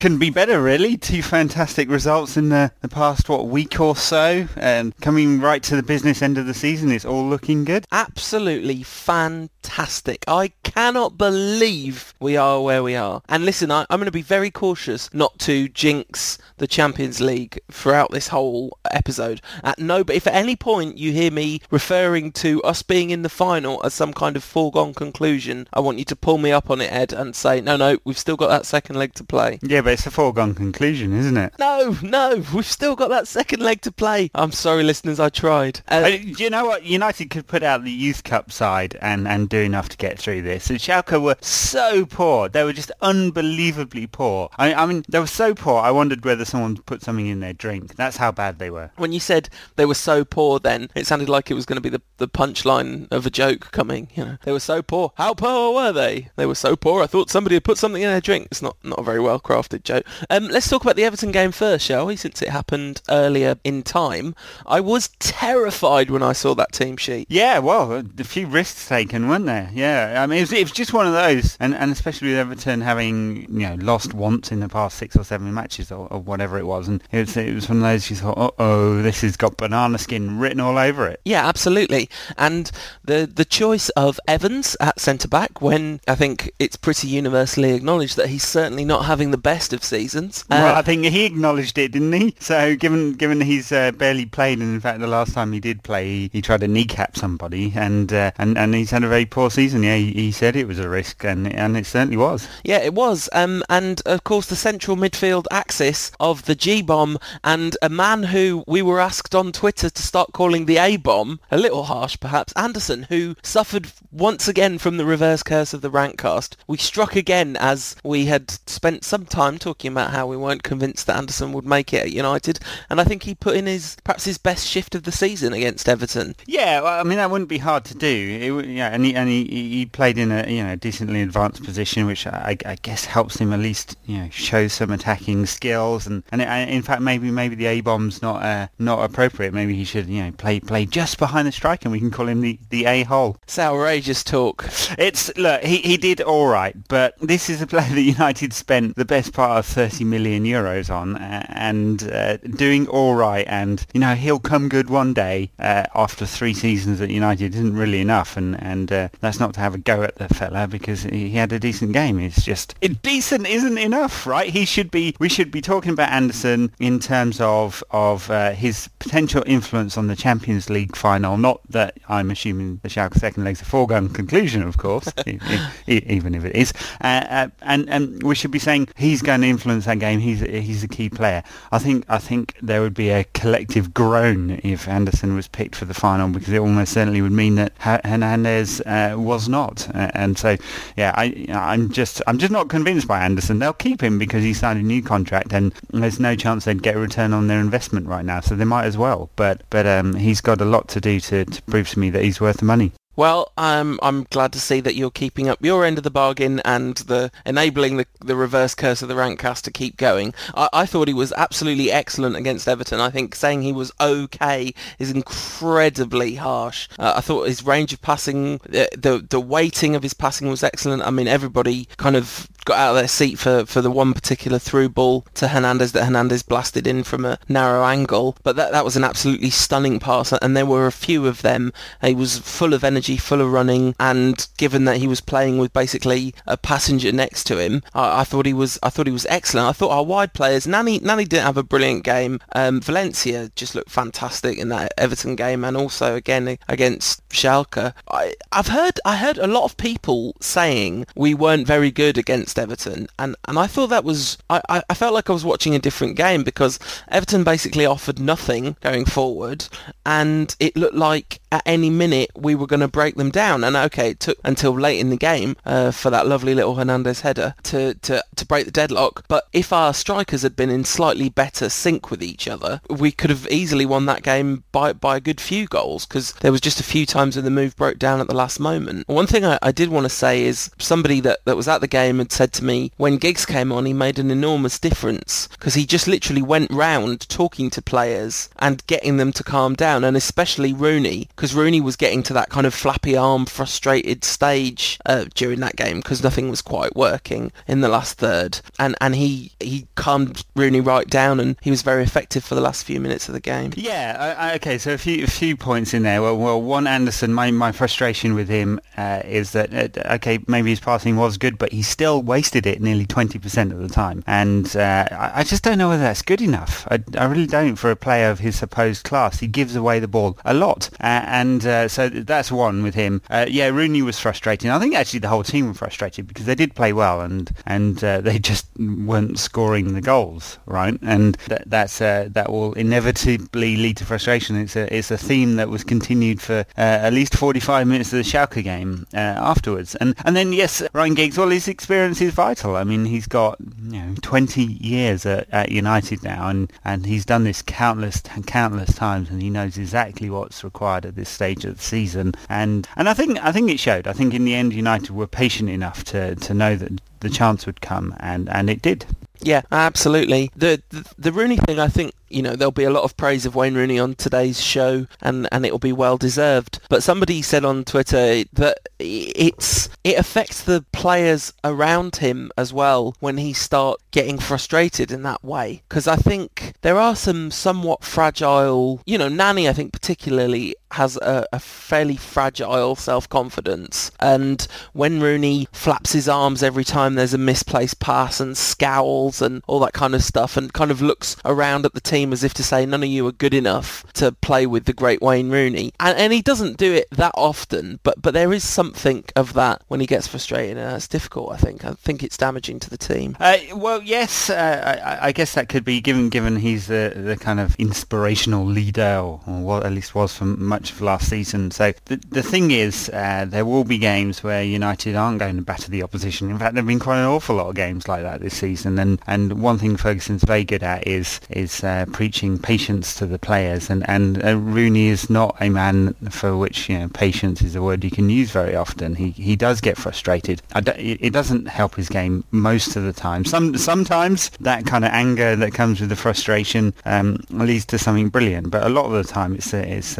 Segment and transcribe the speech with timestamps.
[0.00, 0.96] Couldn't be better, really.
[0.96, 4.48] Two fantastic results in the, the past, what, week or so.
[4.56, 7.86] And coming right to the business end of the season, it's all looking good.
[7.92, 10.24] Absolutely fantastic.
[10.26, 13.20] I cannot believe we are where we are.
[13.28, 17.60] And listen, I, I'm going to be very cautious not to jinx the Champions League
[17.70, 19.42] throughout this whole episode.
[19.62, 23.20] At no, but if at any point you hear me referring to us being in
[23.20, 26.70] the final as some kind of foregone conclusion, I want you to pull me up
[26.70, 29.58] on it, Ed, and say, no, no, we've still got that second leg to play.
[29.60, 31.52] Yeah, but it's a foregone conclusion, isn't it?
[31.58, 34.30] No, no, we've still got that second leg to play.
[34.34, 35.80] I'm sorry, listeners, I tried.
[35.88, 36.84] Uh, Uh, do you know what?
[36.84, 40.42] United could put out the Youth Cup side and, and do enough to get through
[40.42, 40.70] this.
[40.70, 42.48] And Schalke were so poor.
[42.48, 44.48] They were just unbelievably poor.
[44.58, 47.52] I, I mean, they were so poor, I wondered whether someone put something in their
[47.52, 47.96] drink.
[47.96, 48.90] That's how bad they were.
[48.96, 51.80] when you said they were so poor then, it sounded like it was going to
[51.80, 54.08] be the, the punchline of a joke coming.
[54.14, 55.12] You know, they were so poor.
[55.16, 56.28] How poor were they?
[56.36, 57.02] They were so poor.
[57.02, 58.48] I thought somebody had put something in their drink.
[58.50, 60.06] It's not, not a very well crafted joke.
[60.28, 62.16] Um, let's talk about the Everton game first, shall we?
[62.16, 64.34] Since it happened earlier in time.
[64.66, 67.26] I was terrified when I saw that team sheet.
[67.30, 69.70] Yeah, well, a few risks taken, weren't there?
[69.72, 72.38] Yeah, I mean, it was, it was just one of those, and, and especially with
[72.38, 76.20] Everton having you know lost once in the past six or seven matches or, or
[76.20, 79.02] whatever it was, and it was it was one of those you thought, uh oh,
[79.02, 81.20] this has got banana skin written all over it.
[81.24, 82.08] Yeah, absolutely.
[82.36, 82.70] And
[83.04, 88.16] the the choice of Evans at centre back, when I think it's pretty universally acknowledged
[88.16, 90.44] that he's certainly not having the best of seasons.
[90.50, 92.34] Uh, well, I think he acknowledged it, didn't he?
[92.38, 95.82] So given given he's uh, barely played, and in fact the last time he did
[95.82, 99.26] play, he, he tried to kneecap somebody, and uh, and and he's had a very
[99.26, 99.82] poor season.
[99.82, 102.48] Yeah, he, he said it was a risk, and and it certainly was.
[102.64, 103.28] Yeah, it was.
[103.32, 108.24] Um, and of course, the central midfield axis of the G bomb and a man
[108.24, 112.16] who we were asked on Twitter to start calling the A bomb, a little harsh
[112.20, 116.56] perhaps, Anderson, who suffered once again from the reverse curse of the rantcast.
[116.66, 121.06] We struck again as we had spent some time talking about how we weren't convinced
[121.06, 124.24] that Anderson would make it at United, and I think he put in his perhaps
[124.24, 126.34] his best shift of the season against Everton.
[126.46, 128.58] Yeah, well, I mean that wouldn't be hard to do.
[128.60, 132.06] It, yeah, and he and he, he played in a you know decently advanced position,
[132.06, 136.06] which I, I guess helps him at least you know show some attacking skills.
[136.06, 139.54] And and in fact maybe maybe the A bomb's not uh, not appropriate.
[139.54, 142.28] Maybe he should you know play play just behind the striker, and we can call
[142.28, 143.36] him the the A hole.
[143.42, 144.66] It's outrageous talk.
[144.98, 148.96] It's look, he, he did all right, but this is a player that United spent
[148.96, 153.84] the best part of 30 million euros on, uh, and uh, doing all right, and
[153.92, 158.00] you know he'll come good one day uh, after three seasons at United isn't really
[158.00, 161.30] enough, and and uh, that's not to have a go at the fella because he
[161.30, 162.18] had a decent game.
[162.18, 164.50] It's just it, decent isn't enough, right?
[164.50, 165.14] He should be.
[165.18, 170.06] We should be talking about Anderson in terms of of uh, his potential influence on
[170.06, 171.36] the Champions League final.
[171.36, 175.12] Not that I'm assuming the Schalke second leg's a foregone conclusion, of course,
[175.86, 176.72] even if it is.
[177.00, 180.20] Uh, and and we should be saying he's going influence that game.
[180.20, 181.42] He's he's a key player.
[181.72, 185.84] I think I think there would be a collective groan if Anderson was picked for
[185.84, 189.88] the final because it almost certainly would mean that Ha- Hernandez uh, was not.
[189.94, 190.56] Uh, and so,
[190.96, 193.58] yeah, I I'm just I'm just not convinced by Anderson.
[193.58, 196.96] They'll keep him because he signed a new contract, and there's no chance they'd get
[196.96, 198.40] a return on their investment right now.
[198.40, 199.30] So they might as well.
[199.36, 202.22] But but um, he's got a lot to do to, to prove to me that
[202.22, 202.92] he's worth the money.
[203.20, 206.60] Well, um, I'm glad to see that you're keeping up your end of the bargain
[206.60, 210.32] and the enabling the, the reverse curse of the rantcast to keep going.
[210.54, 212.98] I, I thought he was absolutely excellent against Everton.
[212.98, 216.88] I think saying he was okay is incredibly harsh.
[216.98, 220.62] Uh, I thought his range of passing, the, the the weighting of his passing was
[220.62, 221.02] excellent.
[221.02, 224.58] I mean, everybody kind of got out of their seat for, for the one particular
[224.58, 228.36] through ball to Hernandez that Hernandez blasted in from a narrow angle.
[228.42, 231.72] But that, that was an absolutely stunning pass, and there were a few of them.
[232.02, 235.72] He was full of energy, full of running, and given that he was playing with
[235.72, 239.26] basically a passenger next to him, I, I thought he was I thought he was
[239.26, 239.68] excellent.
[239.68, 242.40] I thought our wide players, Nani Nani didn't have a brilliant game.
[242.52, 247.92] Um, Valencia just looked fantastic in that Everton game, and also again against Schalke.
[248.10, 252.58] I, I've heard I heard a lot of people saying we weren't very good against
[252.58, 255.78] Everton, and, and I thought that was I, I, felt like I was watching a
[255.78, 256.78] different game because
[257.08, 259.68] Everton basically offered nothing going forward,
[260.04, 263.64] and it looked like at any minute we were going to break them down.
[263.64, 267.20] And okay, it took until late in the game uh, for that lovely little Hernandez
[267.20, 269.24] header to, to, to break the deadlock.
[269.28, 273.30] But if our strikers had been in slightly better sync with each other, we could
[273.30, 276.80] have easily won that game by, by a good few goals because there was just
[276.80, 279.06] a few times when the move broke down at the last moment.
[279.08, 281.86] One thing I, I did want to say is somebody that, that was at the
[281.86, 285.74] game had said to me when Giggs came on, he made an enormous difference because
[285.74, 290.04] he just literally went round talking to players and getting them to calm down.
[290.04, 294.98] and especially Rooney, because Rooney was getting to that kind of flappy arm, frustrated stage
[295.06, 299.14] uh, during that game because nothing was quite working in the last third, and and
[299.14, 303.00] he he calmed Rooney right down, and he was very effective for the last few
[303.00, 303.72] minutes of the game.
[303.76, 304.78] Yeah, I, I, okay.
[304.78, 306.22] So a few a few points in there.
[306.22, 307.34] Well, well, one Anderson.
[307.34, 311.58] My my frustration with him uh, is that uh, okay, maybe his passing was good,
[311.58, 315.42] but he still wasted it nearly twenty percent of the time, and uh, I, I
[315.42, 316.86] just don't know whether that's good enough.
[316.88, 319.40] I, I really don't for a player of his supposed class.
[319.40, 323.22] He gives away the ball a lot, uh, and uh, so that's one with him.
[323.28, 324.70] Uh, yeah, Rooney was frustrating.
[324.70, 327.96] I think actually the whole team were frustrated because they did play well, and and
[327.98, 330.96] they just weren't scoring the goals, right?
[331.02, 334.54] And that, that's that will inevitably lead to frustration.
[334.54, 336.64] It's a it's a theme that was continued for
[337.00, 340.82] Uh, at least 45 minutes of the Schalke game uh, afterwards, and and then yes,
[340.92, 341.38] Ryan Giggs.
[341.38, 342.76] Well, his experience is vital.
[342.76, 347.24] I mean, he's got you know 20 years at, at United now, and and he's
[347.24, 351.78] done this countless countless times, and he knows exactly what's required at this stage of
[351.78, 352.34] the season.
[352.48, 354.06] And and I think I think it showed.
[354.06, 357.66] I think in the end, United were patient enough to to know that the chance
[357.66, 359.06] would come, and and it did.
[359.42, 360.50] Yeah, absolutely.
[360.54, 363.46] The, the, the Rooney thing, I think, you know, there'll be a lot of praise
[363.46, 366.78] of Wayne Rooney on today's show, and and it will be well deserved.
[366.88, 373.14] But somebody said on Twitter that it's it affects the players around him as well
[373.20, 375.82] when he start getting frustrated in that way.
[375.88, 379.68] Because I think there are some somewhat fragile, you know, Nani.
[379.68, 386.62] I think particularly has a, a fairly fragile self-confidence, and when Rooney flaps his arms
[386.62, 390.72] every time there's a misplaced pass and scowls and all that kind of stuff, and
[390.72, 393.32] kind of looks around at the team as if to say none of you are
[393.32, 395.92] good enough to play with the great Wayne Rooney.
[396.00, 399.82] And, and he doesn't do it that often, but, but there is something of that
[399.88, 401.84] when he gets frustrated, and that's difficult, I think.
[401.84, 403.36] I think it's damaging to the team.
[403.40, 407.36] Uh, well, yes, uh, I, I, guess that could be given given he's the, the
[407.36, 411.70] kind of inspirational leader, or, or what at least was much of last season.
[411.70, 415.62] So the, the thing is, uh, there will be games where United aren't going to
[415.62, 416.50] batter the opposition.
[416.50, 418.98] In fact, there have been quite an awful lot of games like that this season,
[418.98, 423.38] and, and one thing Ferguson's very good at is is uh, preaching patience to the
[423.38, 427.74] players, and and uh, Rooney is not a man for which you know patience is
[427.74, 429.16] a word you can use very often.
[429.16, 430.62] He he does get frustrated.
[430.74, 433.44] it doesn't help his game most of the time.
[433.44, 438.28] Some sometimes that kind of anger that comes with the frustration um, leads to something
[438.28, 440.18] brilliant, but a lot of the time it's uh, it's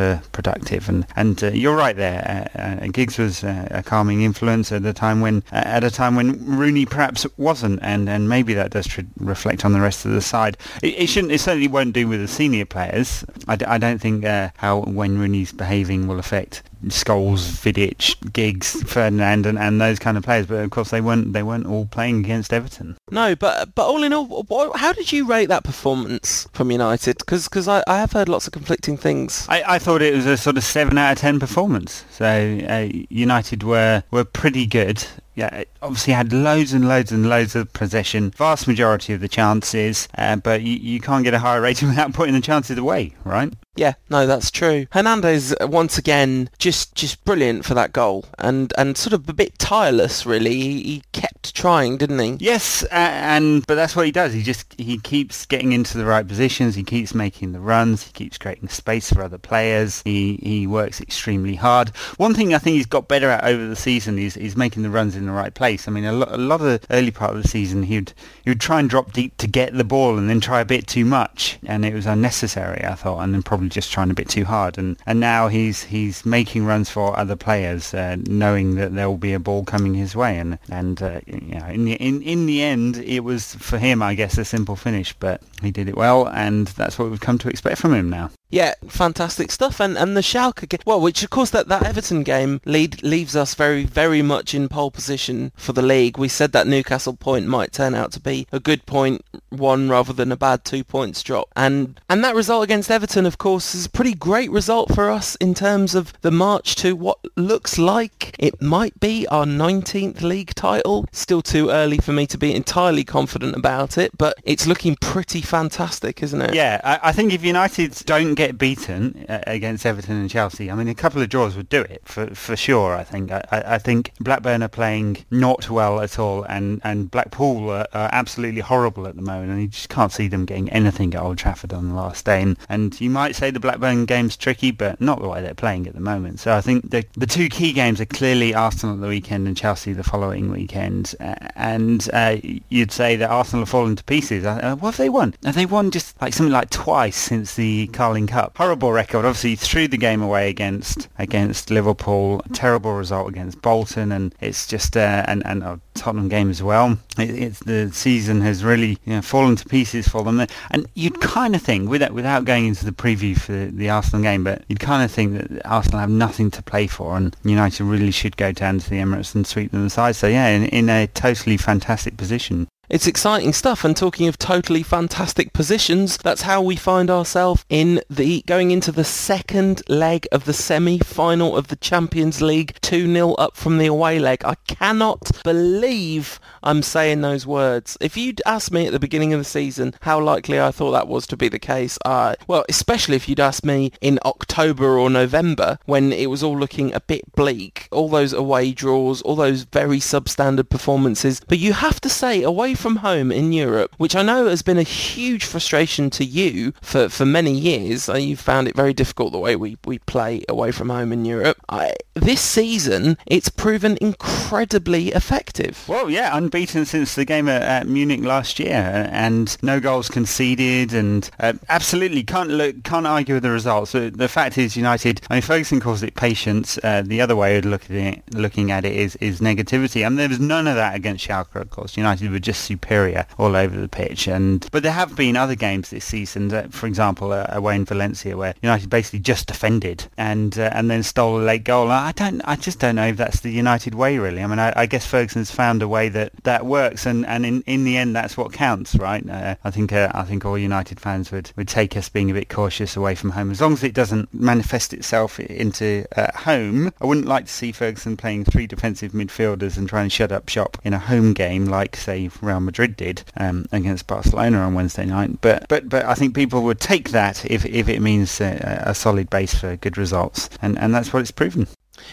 [0.00, 0.88] uh, counterproductive.
[0.88, 2.48] And and uh, you're right there.
[2.54, 6.56] Uh, uh, Giggs was a calming influence at a time when at a time when
[6.56, 10.20] Rooney perhaps wasn't, and and maybe that does tr- reflect on the rest of the
[10.20, 10.56] side.
[10.82, 13.24] It, it shouldn't it certainly won't do with the senior players.
[13.48, 18.82] I d- I don't think uh, how when Rooney's behaving will affect Scholes, Vidic, Giggs,
[18.82, 20.46] Ferdinand, and, and those kind of players.
[20.46, 22.96] But of course, they weren't they weren't all playing against Everton.
[23.10, 27.18] No, but but all in all, what, how did you rate that performance from United?
[27.18, 29.46] Because I, I have heard lots of conflicting things.
[29.48, 32.04] I, I thought it was a sort of seven out of ten performance.
[32.10, 32.26] So
[32.68, 35.06] uh, United were were pretty good
[35.36, 40.08] yeah, obviously had loads and loads and loads of possession, vast majority of the chances,
[40.18, 43.52] uh, but you, you can't get a higher rating without putting the chances away, right?
[43.76, 44.86] Yeah, no, that's true.
[44.90, 49.34] Hernandez uh, once again just just brilliant for that goal, and and sort of a
[49.34, 50.54] bit tireless, really.
[50.54, 52.36] He, he kept trying, didn't he?
[52.40, 54.32] Yes, uh, and but that's what he does.
[54.32, 56.74] He just he keeps getting into the right positions.
[56.74, 58.02] He keeps making the runs.
[58.02, 60.00] He keeps creating space for other players.
[60.06, 61.90] He he works extremely hard.
[62.16, 64.90] One thing I think he's got better at over the season is is making the
[64.90, 65.75] runs in the right place.
[65.86, 68.12] I mean, a, lo- a lot of the early part of the season, he'd
[68.44, 70.86] he would try and drop deep to get the ball, and then try a bit
[70.86, 72.84] too much, and it was unnecessary.
[72.84, 74.78] I thought, and then probably just trying a bit too hard.
[74.78, 79.18] And, and now he's he's making runs for other players, uh, knowing that there will
[79.18, 80.38] be a ball coming his way.
[80.38, 84.02] And and uh, you know, in the in, in the end, it was for him,
[84.02, 87.38] I guess, a simple finish, but he did it well, and that's what we've come
[87.38, 88.30] to expect from him now.
[88.48, 89.80] Yeah, fantastic stuff.
[89.80, 93.34] And and the Schalke game, well, which of course that, that Everton game lead, leaves
[93.34, 96.16] us very, very much in pole position for the league.
[96.16, 100.12] We said that Newcastle point might turn out to be a good point one rather
[100.12, 101.48] than a bad two points drop.
[101.56, 105.34] And and that result against Everton, of course, is a pretty great result for us
[105.36, 110.54] in terms of the march to what looks like it might be our 19th league
[110.54, 111.06] title.
[111.10, 115.40] Still too early for me to be entirely confident about it, but it's looking pretty
[115.40, 116.54] fantastic, isn't it?
[116.54, 120.74] Yeah, I, I think if United don't get beaten uh, against Everton and Chelsea, I
[120.74, 122.94] mean, a couple of draws would do it for for sure.
[122.94, 123.32] I think.
[123.32, 128.10] I, I think Blackburn are playing not well at all, and and Blackpool are, are,
[128.12, 131.38] absolutely horrible at the moment, and you just can't see them getting anything at Old
[131.38, 132.42] Trafford on the last day.
[132.42, 135.86] And, and you might say the Blackburn game's tricky, but not the way they're playing
[135.86, 136.40] at the moment.
[136.40, 139.56] So I think the the two key games are clearly Arsenal at the weekend and
[139.56, 141.14] Chelsea the following weekend.
[141.20, 142.36] Uh, and uh,
[142.68, 144.44] you'd say that Arsenal have fallen to pieces.
[144.44, 145.34] Uh, what have they won?
[145.44, 148.56] Have they won just like something like twice since the Carling Cup?
[148.56, 149.24] Horrible record.
[149.24, 152.42] Obviously threw the game away against against Liverpool.
[152.52, 156.98] Terrible result against Bolton, and it's just uh, and and a Tottenham game as well.
[157.18, 160.46] It, it's the season has really you know, fallen to pieces for them.
[160.70, 164.22] And you'd kind of think, without without going into the preview for the, the Arsenal
[164.22, 167.84] game, but you'd kind of think that Arsenal have nothing to play for, and United
[167.84, 170.16] really should go down to the Emirates and sweep them aside.
[170.16, 172.68] So yeah, in, in a totally fantastic position.
[172.88, 178.00] It's exciting stuff, and talking of totally fantastic positions, that's how we find ourselves in
[178.08, 183.56] the going into the second leg of the semi-final of the Champions League, 2-0 up
[183.56, 184.44] from the away leg.
[184.44, 187.98] I cannot believe I'm saying those words.
[188.00, 191.08] If you'd asked me at the beginning of the season how likely I thought that
[191.08, 195.10] was to be the case, I well, especially if you'd asked me in October or
[195.10, 199.62] November when it was all looking a bit bleak, all those away draws, all those
[199.62, 204.22] very substandard performances, but you have to say away from home in Europe, which I
[204.22, 208.08] know has been a huge frustration to you for, for many years.
[208.08, 211.24] Uh, you've found it very difficult the way we, we play away from home in
[211.24, 211.58] Europe.
[211.68, 215.84] I, this season, it's proven incredibly effective.
[215.88, 220.08] Well, yeah, unbeaten since the game at, at Munich last year, uh, and no goals
[220.08, 223.92] conceded, and uh, absolutely can't look, can't argue with the results.
[223.92, 225.20] The fact is, United.
[225.30, 226.78] I mean, Ferguson calls it patience.
[226.82, 230.18] Uh, the other way of looking at it, looking at it is is negativity, and
[230.18, 231.54] there was none of that against Schalke.
[231.56, 234.26] Of course, United were just superior all over the pitch.
[234.28, 237.84] And but there have been other games this season, that, for example, uh, away in
[237.84, 241.90] Valencia, where United basically just defended and uh, and then stole a late goal.
[241.90, 244.42] I don't, I just don't know if that's the United way, really.
[244.42, 247.62] I mean, I, I guess Ferguson's found a way that, that works, and, and in,
[247.66, 249.28] in the end, that's what counts, right?
[249.28, 252.34] Uh, I think uh, I think all United fans would, would take us being a
[252.34, 256.92] bit cautious away from home, as long as it doesn't manifest itself into uh, home.
[257.00, 260.48] I wouldn't like to see Ferguson playing three defensive midfielders and trying to shut up
[260.48, 265.04] shop in a home game like, say, Real Madrid did um, against Barcelona on Wednesday
[265.04, 265.40] night.
[265.40, 268.94] But but but I think people would take that if if it means uh, a
[268.94, 271.66] solid base for good results, and and that's what it's proven.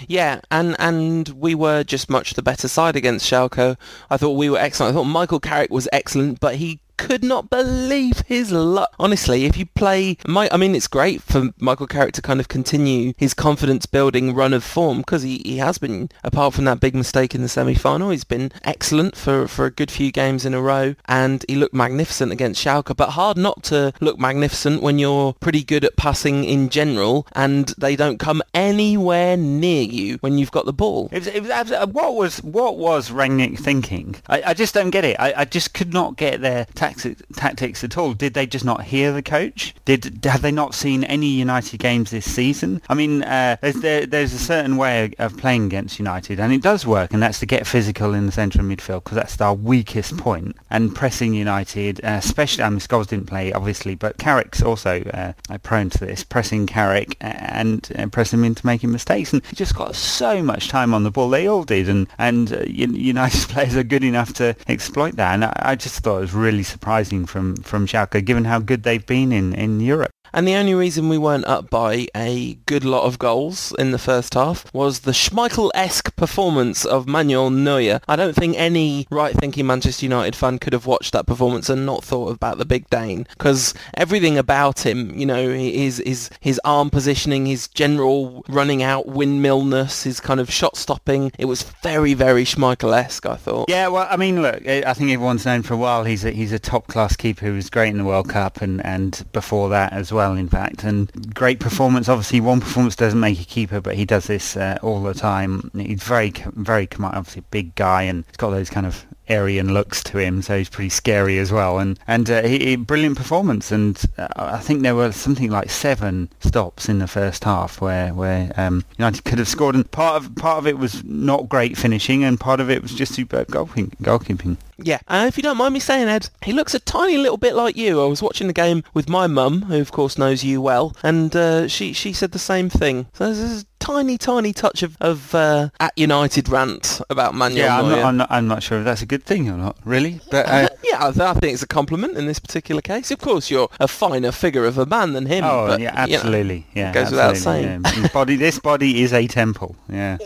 [0.07, 3.77] Yeah, and and we were just much the better side against Schalke.
[4.09, 4.91] I thought we were excellent.
[4.91, 8.93] I thought Michael Carrick was excellent, but he could not believe his luck.
[8.99, 12.47] Honestly, if you play, my, I mean, it's great for Michael Carrick to kind of
[12.47, 16.95] continue his confidence-building run of form because he, he has been, apart from that big
[16.95, 20.61] mistake in the semi-final, he's been excellent for, for a good few games in a
[20.61, 25.33] row and he looked magnificent against Schalke, but hard not to look magnificent when you're
[25.33, 30.51] pretty good at passing in general and they don't come anywhere near you when you've
[30.51, 31.09] got the ball.
[31.11, 34.15] It was, it was what was what was Rangnick thinking?
[34.27, 35.17] I, I just don't get it.
[35.19, 38.13] I, I just could not get their tactics, tactics at all.
[38.13, 39.73] Did they just not hear the coach?
[39.85, 42.81] Did have they not seen any United games this season?
[42.89, 46.61] I mean, uh, there's there, there's a certain way of playing against United, and it
[46.61, 49.53] does work, and that's to get physical in the centre of midfield because that's our
[49.53, 50.57] weakest point.
[50.69, 55.57] And pressing United, uh, especially, I mean, Scholes didn't play obviously, but Carrick's also uh,
[55.59, 59.75] prone to this, pressing Carrick and uh, pressing him into making mistakes, and he just
[59.75, 61.29] got so much time on the ball.
[61.29, 65.33] They all did, and and uh, United players are good enough to exploit that.
[65.33, 68.81] And I, I just thought it was really surprising from from Schalke, given how good
[68.83, 70.11] they've been in in Europe.
[70.33, 73.99] And the only reason we weren't up by a good lot of goals in the
[73.99, 78.01] first half was the Schmeichel-esque performance of Manuel Neuer.
[78.07, 82.03] I don't think any right-thinking Manchester United fan could have watched that performance and not
[82.03, 86.89] thought about the big Dane because everything about him, you know, his, his, his arm
[86.89, 92.43] positioning, his general running out windmillness, his kind of shot stopping, it was very, very
[92.43, 93.69] Schmeichel-esque, I thought.
[93.69, 96.31] Yeah, well, I mean, look, eh, I think everyone's known for a while he's a,
[96.31, 99.93] he's a top-class keeper who was great in the World Cup and, and before that
[99.93, 102.07] as well well, in fact, and great performance.
[102.07, 105.69] Obviously, one performance doesn't make a keeper, but he does this uh, all the time.
[105.75, 110.17] He's very, very, obviously, big guy, and he's got those kind of Aryan looks to
[110.17, 111.79] him, so he's pretty scary as well.
[111.79, 113.69] And and uh, he, he, brilliant performance.
[113.69, 118.13] And uh, I think there were something like seven stops in the first half where
[118.13, 119.75] where um, United could have scored.
[119.75, 122.93] And part of part of it was not great finishing, and part of it was
[122.93, 123.95] just superb goalkeeping.
[124.01, 124.55] goalkeeping.
[124.77, 127.55] Yeah, and if you don't mind me saying, Ed, he looks a tiny little bit
[127.55, 128.01] like you.
[128.01, 131.35] I was watching the game with my mum, who of course knows you well, and
[131.35, 133.07] uh, she she said the same thing.
[133.13, 137.89] So there's tiny, tiny touch of, of uh, at United rant about Manuel yeah, I'm
[137.89, 140.21] not, I'm, not, I'm not sure if that's a good thing or not, really.
[140.31, 143.11] But uh, yeah, I, think it's a compliment in this particular case.
[143.11, 145.43] Of course, you're a finer figure of a man than him.
[145.43, 146.65] Oh, but, yeah, absolutely.
[146.73, 148.03] You know, yeah, goes absolutely, without saying.
[148.03, 148.07] Yeah.
[148.13, 149.75] body, this body is a temple.
[149.89, 150.17] Yeah.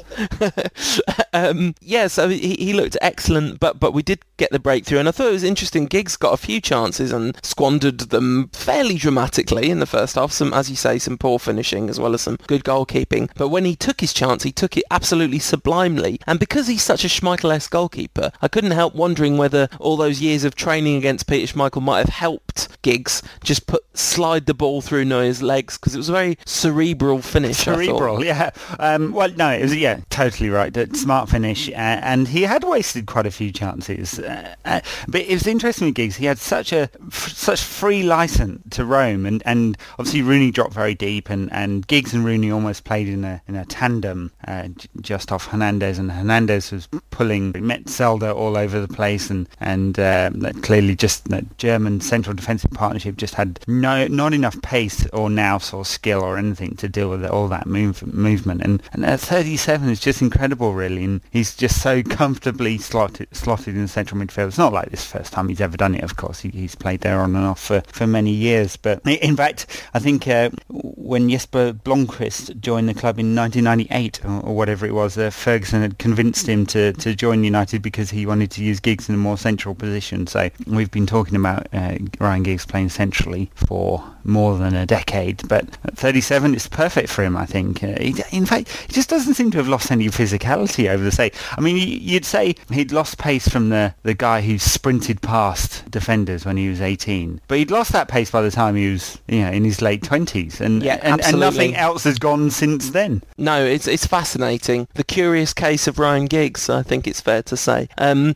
[1.33, 5.07] um, yeah, so he, he looked excellent, but but we did get the breakthrough, and
[5.07, 5.87] I thought it was interesting.
[5.87, 10.31] Giggs got a few chances and squandered them fairly dramatically in the first half.
[10.31, 13.29] Some, as you say, some poor finishing as well as some good goalkeeping.
[13.35, 16.20] But but when he took his chance, he took it absolutely sublimely.
[16.27, 20.44] And because he's such a Schmeichel-esque goalkeeper, I couldn't help wondering whether all those years
[20.44, 25.06] of training against Peter Schmeichel might have helped Giggs just put slide the ball through
[25.06, 27.56] Neuer's legs because it was a very cerebral finish.
[27.56, 28.50] Cerebral, yeah.
[28.80, 30.75] Um, well, no, it was yeah, totally right.
[30.94, 34.20] Smart finish, uh, and he had wasted quite a few chances.
[34.20, 36.18] Uh, uh, but it was interesting with Giggs.
[36.18, 40.74] He had such a f- such free license to roam, and, and obviously Rooney dropped
[40.74, 44.67] very deep, and, and Giggs and Rooney almost played in a in a tandem uh,
[45.01, 50.32] just off Hernandez, and Hernandez was pulling Metzelder all over the place, and and uh,
[50.62, 55.74] clearly just the German central defensive partnership just had no not enough pace or nous
[55.74, 58.62] or skill or anything to deal with all that move, movement.
[58.62, 61.03] And and at 37 is just incredible, really.
[61.03, 64.48] And he's just so comfortably slotted slotted in the central midfield.
[64.48, 66.03] It's not like this first time he's ever done it.
[66.03, 68.75] Of course, he, he's played there on and off for, for many years.
[68.77, 74.41] But in fact, I think uh, when Jesper Blomqvist joined the club in 1998 or,
[74.41, 78.25] or whatever it was, uh, Ferguson had convinced him to, to join United because he
[78.25, 80.27] wanted to use Giggs in a more central position.
[80.27, 85.48] So we've been talking about uh, Ryan Giggs playing centrally for more than a decade,
[85.48, 87.84] but at 37 it's perfect for him, I think.
[87.84, 91.12] Uh, he, in fact, he just doesn't seem to have lost any physicality over the
[91.12, 91.31] say.
[91.57, 96.46] I mean, you'd say he'd lost pace from the, the guy who sprinted past defenders
[96.46, 99.41] when he was 18, but he'd lost that pace by the time he was, you
[99.41, 103.06] know, in his late 20s, and yeah, and, and nothing else has gone since then.
[103.37, 104.87] No, it's it's fascinating.
[104.95, 107.87] The curious case of Ryan Giggs, I think it's fair to say.
[107.97, 108.35] Um,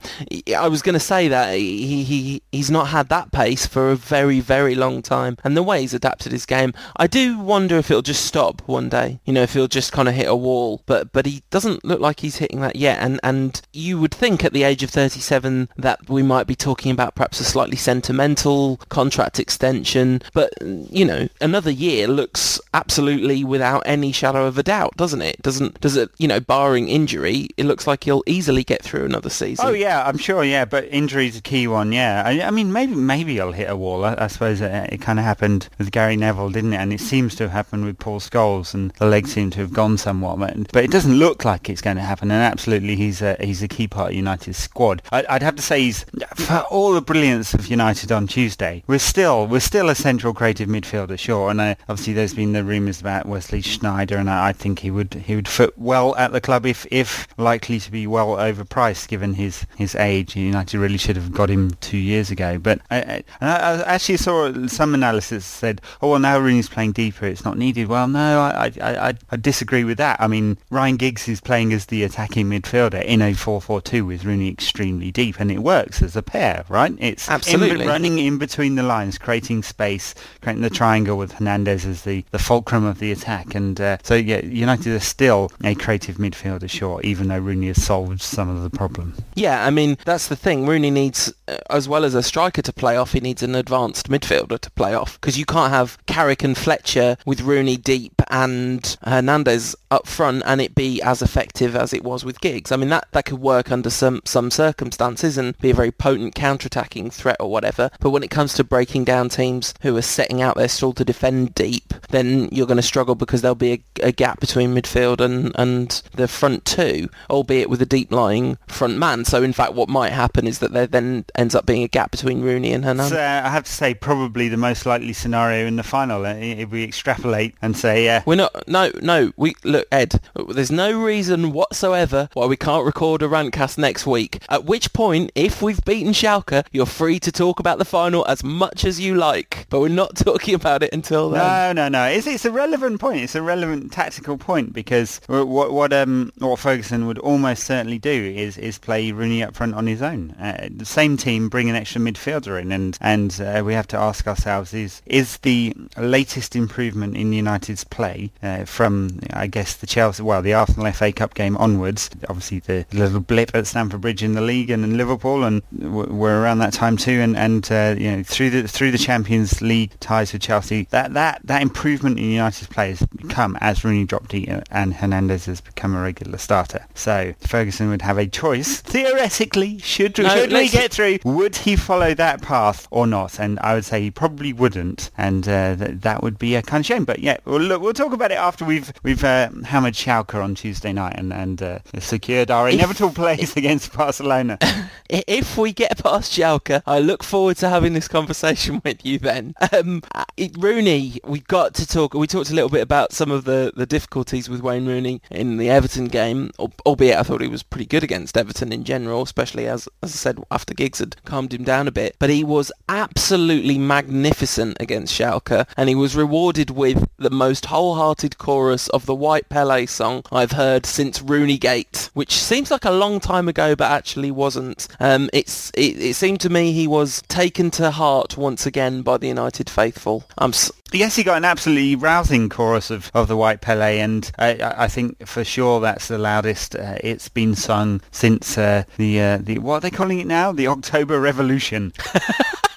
[0.55, 3.95] I was going to say that he, he he's not had that pace for a
[3.95, 6.73] very very long time, and the way he's adapted his game.
[6.97, 9.19] I do wonder if it'll just stop one day.
[9.25, 10.81] You know, if he'll just kind of hit a wall.
[10.85, 12.99] But but he doesn't look like he's hitting that yet.
[12.99, 16.91] And and you would think at the age of 37 that we might be talking
[16.91, 20.21] about perhaps a slightly sentimental contract extension.
[20.33, 25.41] But you know, another year looks absolutely without any shadow of a doubt, doesn't it?
[25.41, 26.11] Doesn't does it?
[26.17, 29.65] You know, barring injury, it looks like he'll easily get through another season.
[29.67, 30.43] Oh yeah, I'm sure.
[30.43, 31.91] Yeah, but injury's a key one.
[31.91, 34.05] Yeah, I, I mean maybe maybe he'll hit a wall.
[34.05, 36.77] I, I suppose it, it kind of happened with Gary Neville, didn't it?
[36.77, 39.73] And it seems to have happened with Paul Scholes, and the legs seem to have
[39.73, 40.39] gone somewhat.
[40.39, 42.31] But, but it doesn't look like it's going to happen.
[42.31, 45.01] And absolutely, he's a he's a key part of United's squad.
[45.11, 48.83] I, would have to say he's for all the brilliance of United on Tuesday.
[48.87, 51.49] We're still we're still a central creative midfielder, sure.
[51.49, 54.91] And uh, obviously, there's been the rumours about Wesley Sneijder, and I, I, think he
[54.91, 59.07] would he would fit well at the club if if likely to be well overpriced
[59.07, 60.35] given his his age.
[60.35, 62.57] United really should have got him two years ago.
[62.57, 67.25] But I, I, I actually saw some analysis said, oh well, now Rooney's playing deeper,
[67.25, 67.87] it's not needed.
[67.87, 70.19] Well, no, I, I, I, I disagree with that.
[70.19, 74.49] I mean, Ryan Giggs is playing as the attacking midfielder in a 4-4-2 with Rooney
[74.49, 76.93] extremely deep, and it works as a pair, right?
[76.99, 81.85] It's absolutely in, running in between the lines, creating space, creating the triangle with Hernandez
[81.85, 85.75] as the, the fulcrum of the attack, and uh, so yeah, United are still a
[85.75, 89.15] creative midfielder, sure, even though Rooney has solved some of the problem.
[89.35, 90.65] Yeah, I mean that's the thing.
[90.65, 94.09] Rooney needs, uh, as well as a striker to play off, he needs an advanced
[94.09, 98.97] midfielder to play off because you can't have Carrick and Fletcher with Rooney deep and
[99.03, 102.71] Hernandez up front and it be as effective as it was with Giggs.
[102.71, 106.33] I mean, that, that could work under some, some circumstances and be a very potent
[106.33, 107.91] counter-attacking threat or whatever.
[107.99, 111.05] But when it comes to breaking down teams who are setting out their stall to
[111.05, 115.19] defend deep, then you're going to struggle because there'll be a, a gap between midfield
[115.19, 119.25] and, and the front two, albeit with a deep-lying front man.
[119.25, 122.11] So, in fact, what might happen is that there then ends up being a gap
[122.11, 123.17] between Rooney and Hernandez.
[123.17, 126.25] Uh, I have to say, probably the most likely scenario in the final.
[126.25, 128.67] Uh, if we extrapolate and say, yeah, we're not.
[128.67, 129.31] No, no.
[129.37, 130.21] We look, Ed.
[130.49, 134.41] There's no reason whatsoever why we can't record a rantcast next week.
[134.49, 138.43] At which point, if we've beaten Schalke, you're free to talk about the final as
[138.43, 139.67] much as you like.
[139.69, 141.75] But we're not talking about it until then.
[141.75, 142.05] No, no, no.
[142.05, 143.21] It's it's a relevant point.
[143.21, 148.33] It's a relevant tactical point because what what um what Ferguson would almost certainly do
[148.35, 150.31] is is play Rooney up front on his own.
[150.31, 153.97] Uh, the same team bring an extra midfielder in, and and uh, we have to
[153.97, 159.87] ask ourselves: is is the latest improvement in United's play uh, from, I guess, the
[159.87, 162.09] Chelsea, well, the Arsenal FA Cup game onwards.
[162.29, 166.41] Obviously, the little blip at Stamford Bridge in the league and in Liverpool, and we're
[166.41, 167.19] around that time too.
[167.21, 171.13] And and uh, you know, through the through the Champions League ties with Chelsea, that
[171.13, 175.61] that that improvement in United's play has come as Rooney dropped deep and Hernandez has
[175.61, 176.85] become a regular starter.
[176.93, 179.77] So Ferguson would have a choice theoretically.
[179.79, 181.19] Should no, should we get through?
[181.23, 183.39] Would he follow that path or not?
[183.39, 186.81] And I would say he probably wouldn't, and uh, th- that would be a kind
[186.81, 187.05] of shame.
[187.05, 190.55] But yeah, we'll, look, we'll talk about it after we've we've uh, hammered Schalke on
[190.55, 194.57] Tuesday night and and uh, secured our inevitable place against Barcelona.
[195.09, 199.55] if we get past Schalke, I look forward to having this conversation with you then.
[199.71, 200.03] Um,
[200.35, 202.13] it, Rooney, we got to talk.
[202.13, 205.57] We talked a little bit about some of the, the difficulties with Wayne Rooney in
[205.57, 206.49] the Everton game,
[206.87, 210.17] albeit I thought he was pretty good against Everton in general, especially as as I
[210.17, 212.15] said after Giggs had calmed him down a bit.
[212.17, 218.39] But he was absolutely magnificent against Schalke, and he was rewarded with the most wholehearted
[218.39, 222.91] chorus of the White Pele song I've heard since Rooney Gate, which seems like a
[222.91, 224.87] long time ago, but actually wasn't.
[224.99, 229.17] Um, it's it, it seemed to me he was taken to heart once again by
[229.17, 230.23] the United faithful.
[230.39, 230.53] I'm
[230.93, 234.87] Yes, he got an absolutely rousing chorus of, of the White Pele, and I, I
[234.89, 239.59] think for sure that's the loudest uh, it's been sung since uh, the uh, the
[239.59, 240.51] what are they calling it now?
[240.51, 241.93] The October Revolution.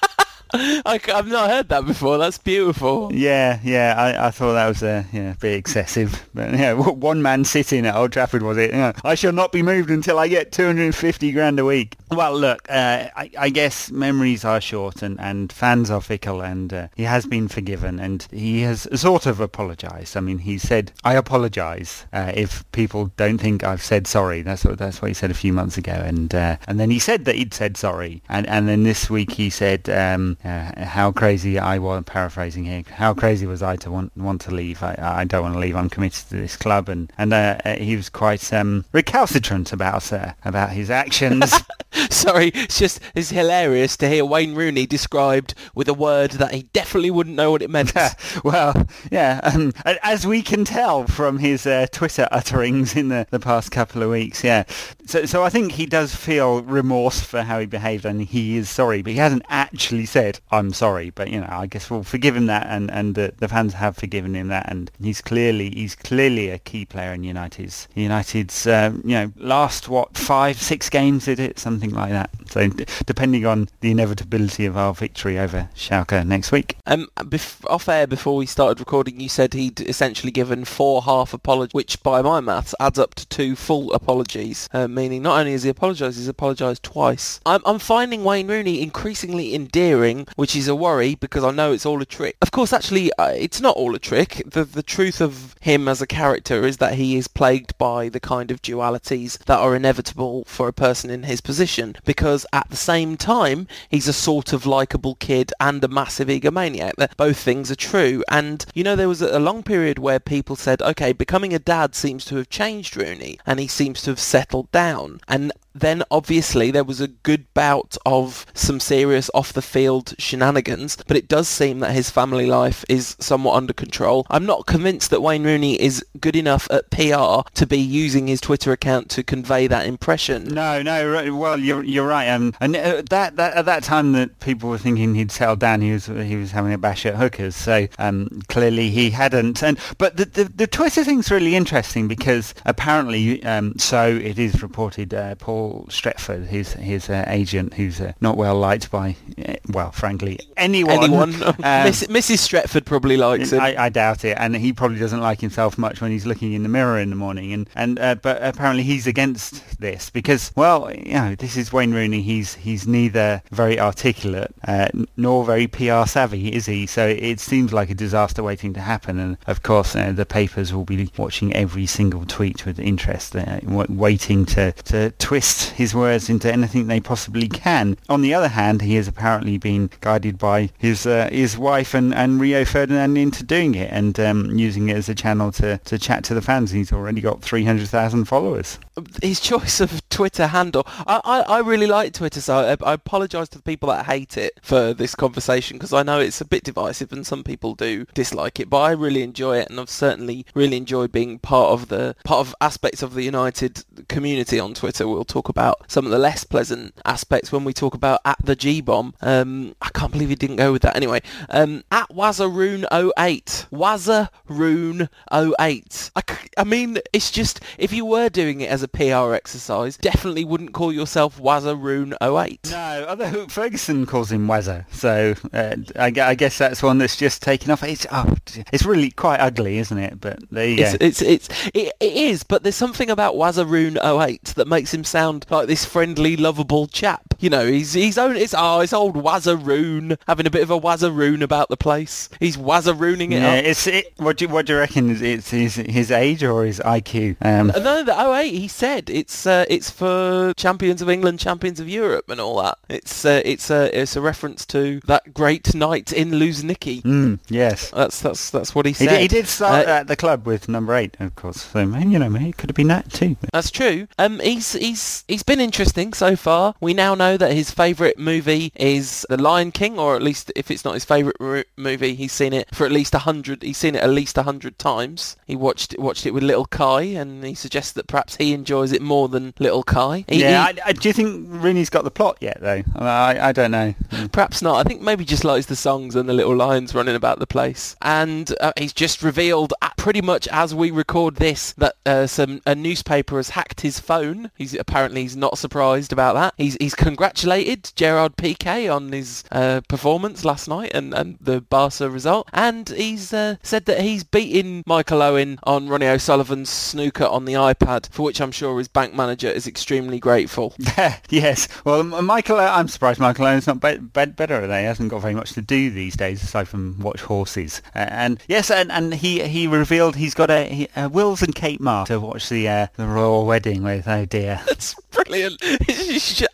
[0.85, 2.17] I, have not heard that before.
[2.17, 3.11] That's beautiful.
[3.13, 3.93] Yeah, yeah.
[3.97, 6.29] I, I thought that was a yeah, a bit excessive.
[6.33, 8.71] But yeah, one man sitting at Old Trafford was it?
[8.71, 11.97] Yeah, I shall not be moved until I get 250 grand a week.
[12.09, 16.71] Well, look, uh, I, I, guess memories are short and, and fans are fickle, and
[16.73, 20.15] uh, he has been forgiven, and he has sort of apologised.
[20.15, 24.63] I mean, he said, "I apologise uh, if people don't think I've said sorry." That's
[24.63, 27.25] what that's what he said a few months ago, and uh, and then he said
[27.25, 29.89] that he'd said sorry, and and then this week he said.
[29.89, 34.41] Um, uh, how crazy I was, paraphrasing here, how crazy was I to want want
[34.41, 34.83] to leave?
[34.83, 35.75] I, I don't want to leave.
[35.75, 40.33] I'm committed to this club, and and uh, he was quite um, recalcitrant about uh,
[40.43, 41.53] about his actions.
[42.09, 46.63] Sorry, it's just it's hilarious to hear Wayne Rooney described with a word that he
[46.73, 47.93] definitely wouldn't know what it meant.
[48.43, 53.39] well, yeah, um, as we can tell from his uh, Twitter utterings in the, the
[53.39, 54.63] past couple of weeks, yeah.
[55.05, 58.69] So so I think he does feel remorse for how he behaved, and he is
[58.69, 62.35] sorry, but he hasn't actually said I'm sorry, but you know, I guess we'll forgive
[62.35, 65.95] him that, and and the, the fans have forgiven him that, and he's clearly he's
[65.95, 71.25] clearly a key player in United's United's um, you know last what five six games
[71.25, 72.29] did it something like that.
[72.49, 72.69] So
[73.05, 76.77] depending on the inevitability of our victory over Schalke next week.
[76.85, 81.33] Um, bef- off air before we started recording, you said he'd essentially given four half
[81.33, 85.51] apologies, which by my maths adds up to two full apologies, uh, meaning not only
[85.53, 87.39] has he apologised, he's apologised twice.
[87.45, 91.85] I'm, I'm finding Wayne Rooney increasingly endearing which is a worry because I know it's
[91.85, 92.37] all a trick.
[92.41, 94.43] Of course, actually, uh, it's not all a trick.
[94.45, 98.19] The, the truth of him as a character is that he is plagued by the
[98.19, 101.74] kind of dualities that are inevitable for a person in his position
[102.05, 106.93] because at the same time, he's a sort of likable kid and a massive egomaniac.
[106.97, 108.23] That both things are true.
[108.29, 111.95] And, you know, there was a long period where people said, okay, becoming a dad
[111.95, 115.21] seems to have changed Rooney and he seems to have settled down.
[115.27, 120.97] And then obviously there was a good bout of some serious off the field shenanigans,
[121.07, 124.25] but it does seem that his family life is somewhat under control.
[124.29, 128.39] I'm not convinced that Wayne Rooney is good enough at PR to be using his
[128.39, 130.45] Twitter account to convey that impression.
[130.45, 134.39] No, no, well you're you're right, um, and uh, that, that at that time that
[134.39, 137.55] people were thinking he'd settled down, he was he was having a bash at hookers,
[137.55, 139.61] so um, clearly he hadn't.
[139.61, 144.61] And but the, the, the Twitter thing's really interesting because apparently, um, so it is
[144.61, 149.15] reported, uh, Paul Paul Stretford, his his uh, agent, who's uh, not well liked by,
[149.43, 151.03] uh, well, frankly, anyone.
[151.03, 151.33] Anyone.
[151.65, 152.37] Um, Mrs.
[152.47, 153.59] Stretford probably likes him.
[153.59, 156.63] I, I, doubt it, and he probably doesn't like himself much when he's looking in
[156.63, 157.53] the mirror in the morning.
[157.53, 161.93] And and uh, but apparently he's against this because, well, you know, this is Wayne
[161.93, 162.21] Rooney.
[162.21, 166.85] He's he's neither very articulate uh, nor very PR savvy, is he?
[166.85, 169.17] So it seems like a disaster waiting to happen.
[169.19, 174.45] And of course, uh, the papers will be watching every single tweet with interest, waiting
[174.47, 177.97] to to twist his words into anything they possibly can.
[178.09, 182.13] On the other hand, he has apparently been guided by his uh, his wife and,
[182.13, 185.97] and Rio Ferdinand into doing it and um, using it as a channel to, to
[185.97, 186.71] chat to the fans.
[186.71, 188.79] He's already got 300,000 followers.
[189.21, 193.49] His choice of Twitter handle, I, I, I really like Twitter, so I, I apologise
[193.49, 196.63] to the people that hate it for this conversation because I know it's a bit
[196.63, 200.45] divisive and some people do dislike it, but I really enjoy it and I've certainly
[200.53, 205.07] really enjoyed being part of the part of aspects of the United community on Twitter.
[205.07, 208.55] We'll talk about some of the less pleasant aspects when we talk about at the
[208.55, 209.13] G bomb.
[209.21, 210.95] Um, I can't believe he didn't go with that.
[210.95, 216.11] Anyway, um, at Wazaroon08, Wazaroon08.
[216.15, 216.21] I,
[216.57, 220.73] I mean, it's just if you were doing it as a PR exercise, definitely wouldn't
[220.73, 222.71] call yourself Wazaroon08.
[222.71, 227.41] No, although Ferguson calls him Wazza, so uh, I, I, guess that's one that's just
[227.41, 227.83] taken off.
[227.83, 228.35] It's oh,
[228.71, 230.19] it's really quite ugly, isn't it?
[230.19, 231.05] But there you it's, go.
[231.05, 235.67] It's it's it, it is, but there's something about Wazaroon08 that makes him sound like
[235.67, 237.34] this friendly, lovable chap.
[237.39, 240.79] You know, he's he's own it's oh it's old Wazzaroon having a bit of a
[240.79, 242.29] Wazzaroon about the place.
[242.39, 243.65] He's Wazzarooning it Yeah, up.
[243.65, 244.13] it's it.
[244.17, 245.09] What do you, what do you reckon?
[245.09, 247.37] Is It's his his age or his IQ?
[247.41, 251.89] Um, No, the 08, he said it's uh, it's for champions of England, champions of
[251.89, 252.77] Europe, and all that.
[252.89, 257.01] It's uh, it's a it's a reference to that great night in Luzhniki.
[257.03, 257.91] mm, yes.
[257.91, 259.09] That's that's that's what he He said.
[259.09, 261.61] did, he did start Uh, at the club with number eight, of course.
[261.73, 263.35] So you know, it could have been that too.
[263.51, 264.07] That's true.
[264.17, 266.75] Um, he's he's he's been interesting so far.
[266.79, 270.69] We now know that his favourite movie is The Lion King, or at least if
[270.71, 273.63] it's not his favourite ro- movie, he's seen it for at least a hundred.
[273.63, 275.35] He's seen it at least a hundred times.
[275.45, 278.91] He watched it, watched it with little Kai, and he suggests that perhaps he enjoys
[278.91, 280.25] it more than little Kai.
[280.27, 282.83] He- yeah, he- I, I, do you think Rooney's got the plot yet, though?
[282.95, 283.93] I, I don't know.
[284.31, 284.75] Perhaps not.
[284.85, 287.95] I think maybe just likes the songs and the little lions running about the place.
[288.01, 292.75] And uh, he's just revealed, pretty much as we record this, that uh, some a
[292.75, 294.51] newspaper has hacked his phone.
[294.57, 296.53] He's apparently he's not surprised about that.
[296.57, 302.09] He's he's congratulated Gerard Piqué on his uh, performance last night and, and the Barca
[302.09, 302.49] result.
[302.51, 307.53] And he's uh, said that he's beaten Michael Owen on Ronnie O'Sullivan's snooker on the
[307.53, 310.75] iPad, for which I'm sure his bank manager is extremely grateful.
[311.29, 311.69] yes.
[311.85, 314.79] Well, Michael, uh, I'm surprised Michael Owen's not be- be- better at that.
[314.79, 317.81] He hasn't got very much to do these days aside from watch horses.
[317.95, 321.55] Uh, and yes, and, and he he revealed he's got a, he, uh, Wills and
[321.55, 324.05] Kate Marr to watch the uh, the royal wedding with.
[324.05, 324.61] Oh dear.
[324.67, 325.61] That's brilliant.
[325.87, 326.47] You should-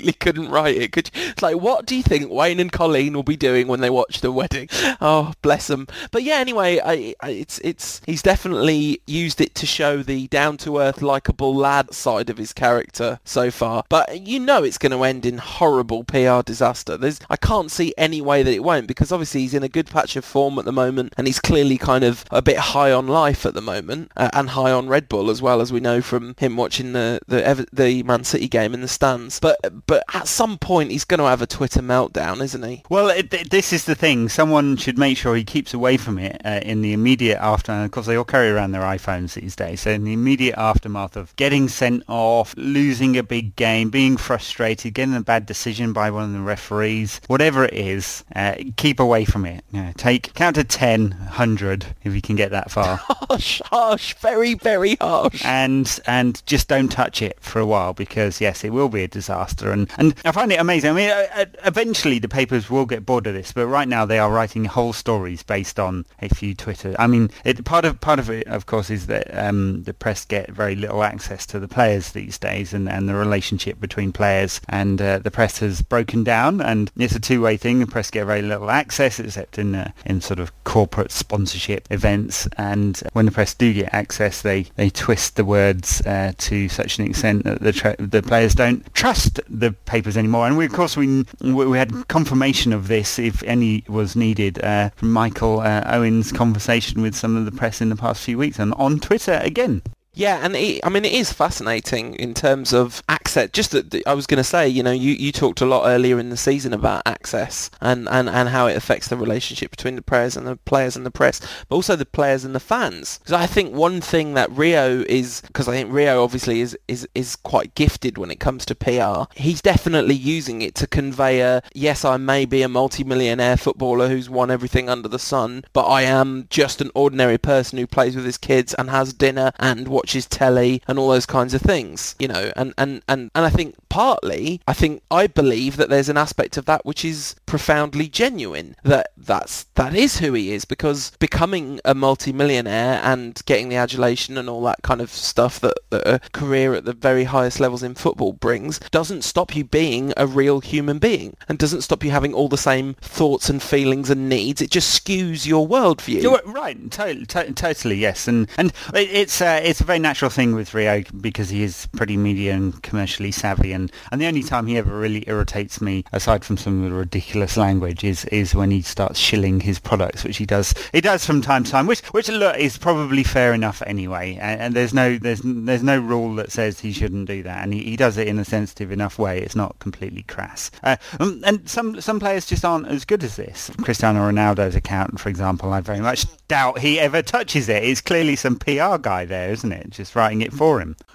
[0.00, 0.92] absolutely couldn't write it.
[0.92, 1.22] Could you?
[1.30, 4.20] It's like, what do you think Wayne and Colleen will be doing when they watch
[4.20, 4.68] the wedding?
[5.02, 5.86] Oh, bless them.
[6.10, 10.58] But yeah, anyway, I, I, it's it's he's definitely used it to show the down
[10.58, 13.84] to earth, likable lad side of his character so far.
[13.88, 16.98] But you know, it's going to end in horrible PR disaster.
[16.98, 19.86] There's I can't see any way that it won't because obviously he's in a good
[19.86, 23.06] patch of form at the moment and he's clearly kind of a bit high on
[23.06, 26.02] life at the moment uh, and high on Red Bull as well as we know
[26.02, 29.40] from him watching the the the Man City game in the stands.
[29.40, 29.58] But
[29.90, 32.84] but at some point he's going to have a Twitter meltdown, isn't he?
[32.88, 34.28] Well, it, th- this is the thing.
[34.28, 37.86] Someone should make sure he keeps away from it uh, in the immediate aftermath.
[37.86, 39.80] Of course, they all carry around their iPhones these days.
[39.80, 44.94] So in the immediate aftermath of getting sent off, losing a big game, being frustrated,
[44.94, 49.24] getting a bad decision by one of the referees, whatever it is, uh, keep away
[49.24, 49.64] from it.
[49.72, 53.00] You know, take count to 10, 100 if you can get that far.
[53.30, 55.44] Harsh, harsh, very very harsh.
[55.44, 59.08] and and just don't touch it for a while because yes, it will be a
[59.08, 59.70] disaster.
[59.70, 60.90] And and I find it amazing.
[60.90, 64.04] I mean, uh, uh, eventually the papers will get bored of this, but right now
[64.04, 66.94] they are writing whole stories based on a few Twitter.
[66.98, 70.24] I mean, it, part of part of it, of course, is that um, the press
[70.24, 74.60] get very little access to the players these days, and, and the relationship between players
[74.68, 77.80] and uh, the press has broken down, and it's a two-way thing.
[77.80, 82.48] The press get very little access, except in uh, in sort of corporate sponsorship events,
[82.56, 86.98] and when the press do get access, they, they twist the words uh, to such
[86.98, 90.46] an extent that the tra- the players don't trust the papers anymore.
[90.46, 94.90] And we, of course, we we had confirmation of this, if any was needed, uh,
[94.96, 98.58] from Michael uh, Owen's conversation with some of the press in the past few weeks,
[98.58, 99.82] and on Twitter again.
[100.20, 103.48] Yeah, and it, I mean it is fascinating in terms of access.
[103.52, 106.18] Just that I was going to say, you know, you, you talked a lot earlier
[106.18, 110.02] in the season about access and, and, and how it affects the relationship between the
[110.02, 113.16] players and the players and the press, but also the players and the fans.
[113.16, 117.08] Because I think one thing that Rio is, because I think Rio obviously is, is
[117.14, 119.32] is quite gifted when it comes to PR.
[119.34, 124.28] He's definitely using it to convey a yes, I may be a multi-millionaire footballer who's
[124.28, 128.26] won everything under the sun, but I am just an ordinary person who plays with
[128.26, 132.28] his kids and has dinner and watches telly and all those kinds of things, you
[132.28, 136.16] know, and, and, and, and I think partly, I think, I believe that there's an
[136.16, 141.10] aspect of that which is profoundly genuine, that that's, that is who he is, because
[141.18, 146.06] becoming a multi-millionaire and getting the adulation and all that kind of stuff that, that
[146.06, 150.28] a career at the very highest levels in football brings doesn't stop you being a
[150.28, 154.28] real human being and doesn't stop you having all the same thoughts and feelings and
[154.28, 154.62] needs.
[154.62, 156.22] It just skews your worldview.
[156.22, 160.54] You're right, totally, to- totally, yes, and and it's uh, it's a very natural thing
[160.54, 164.68] with Rio because he is pretty media and commercially savvy, and, and the only time
[164.68, 168.70] he ever really irritates me, aside from some of the ridiculous language, is is when
[168.70, 172.00] he starts shilling his products, which he does he does from time to time, which
[172.12, 176.34] which look is probably fair enough anyway, and, and there's no there's there's no rule
[176.36, 179.18] that says he shouldn't do that, and he, he does it in a sensitive enough
[179.18, 179.40] way.
[179.40, 183.36] It's not completely crass, uh, um, and some some players just aren't as good as
[183.36, 183.70] this.
[183.82, 187.82] Cristiano Ronaldo's account, for example, I very much doubt he ever touches it.
[187.84, 189.90] It's clearly some PR guy there, isn't it?
[189.90, 190.96] Just writing it for him.